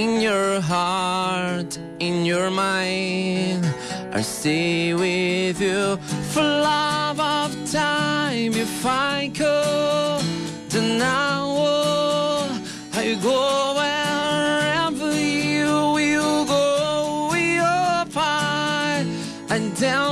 [0.00, 3.64] in your heart, in your mind.
[4.12, 5.96] I'll stay with you
[6.32, 8.52] for love of time.
[8.66, 10.22] If I could,
[10.72, 12.52] then I would.
[13.02, 13.40] I go
[13.80, 15.10] wherever
[15.50, 16.66] you will go.
[17.32, 17.44] We
[18.02, 19.06] apart
[19.54, 20.11] and down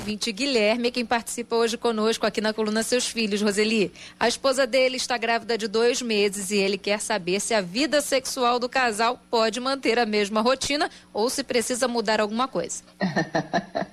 [0.00, 3.92] Ouvinte Guilherme quem participa hoje conosco aqui na coluna Seus Filhos, Roseli.
[4.18, 8.00] A esposa dele está grávida de dois meses e ele quer saber se a vida
[8.00, 12.82] sexual do casal pode manter a mesma rotina ou se precisa mudar alguma coisa.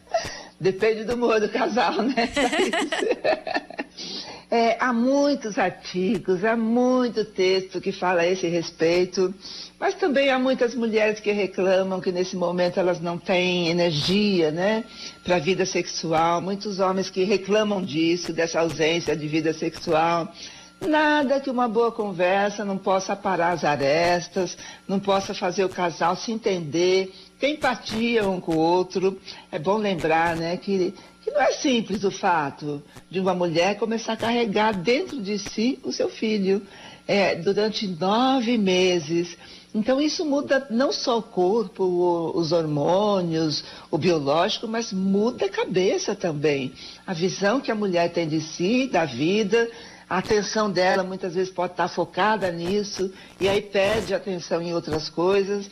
[0.59, 2.15] Depende do humor do casal, né?
[4.49, 9.33] É, há muitos artigos, há muito texto que fala a esse respeito,
[9.77, 14.85] mas também há muitas mulheres que reclamam que nesse momento elas não têm energia, né,
[15.21, 16.39] para a vida sexual.
[16.41, 20.33] Muitos homens que reclamam disso, dessa ausência de vida sexual.
[20.79, 26.15] Nada que uma boa conversa não possa parar as arestas, não possa fazer o casal
[26.15, 29.19] se entender, ter empatia um com o outro.
[29.51, 34.13] É bom lembrar, né, que, que não é simples o fato de uma mulher começar
[34.13, 36.61] a carregar dentro de si o seu filho
[37.07, 39.37] é, durante nove meses.
[39.75, 45.49] Então isso muda não só o corpo, o- os hormônios, o biológico, mas muda a
[45.49, 46.73] cabeça também.
[47.05, 49.69] A visão que a mulher tem de si, da vida,
[50.09, 55.09] a atenção dela muitas vezes pode estar focada nisso e aí perde atenção em outras
[55.09, 55.69] coisas.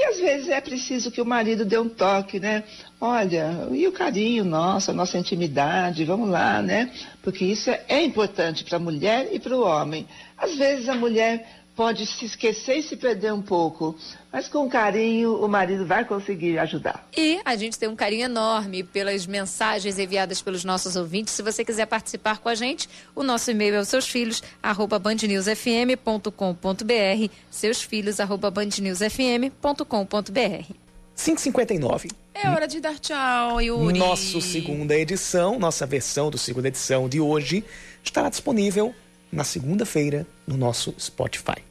[0.00, 2.62] E às vezes é preciso que o marido dê um toque, né?
[3.00, 6.92] Olha, e o carinho nosso, a nossa intimidade, vamos lá, né?
[7.20, 10.06] Porque isso é, é importante para a mulher e para o homem.
[10.36, 13.96] Às vezes a mulher pode se esquecer e se perder um pouco.
[14.32, 17.06] Mas com carinho, o marido vai conseguir ajudar.
[17.16, 21.34] E a gente tem um carinho enorme pelas mensagens enviadas pelos nossos ouvintes.
[21.34, 24.98] Se você quiser participar com a gente, o nosso e-mail é os seus filhos, arroba
[24.98, 30.72] bandnewsfm.com.br, seus filhos, arroba bandnewsfm.com.br.
[31.14, 32.08] 559.
[32.34, 33.96] É hora de dar tchau, Yuri.
[33.96, 37.62] Nossa segunda edição, nossa versão do segunda edição de hoje
[38.02, 38.92] estará disponível
[39.30, 41.67] na segunda-feira no nosso Spotify.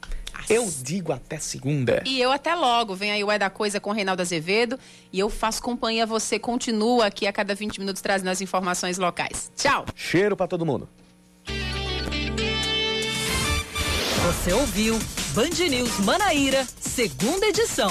[0.48, 2.02] Eu digo até segunda.
[2.06, 2.94] E eu até logo.
[2.94, 4.78] Vem aí o É da Coisa com Reinaldo Azevedo.
[5.12, 6.06] E eu faço companhia.
[6.06, 9.50] Você continua aqui a cada 20 minutos trazendo as informações locais.
[9.56, 9.84] Tchau.
[9.94, 10.88] Cheiro para todo mundo.
[14.26, 14.98] Você ouviu
[15.34, 17.90] Band News Manaíra, segunda edição.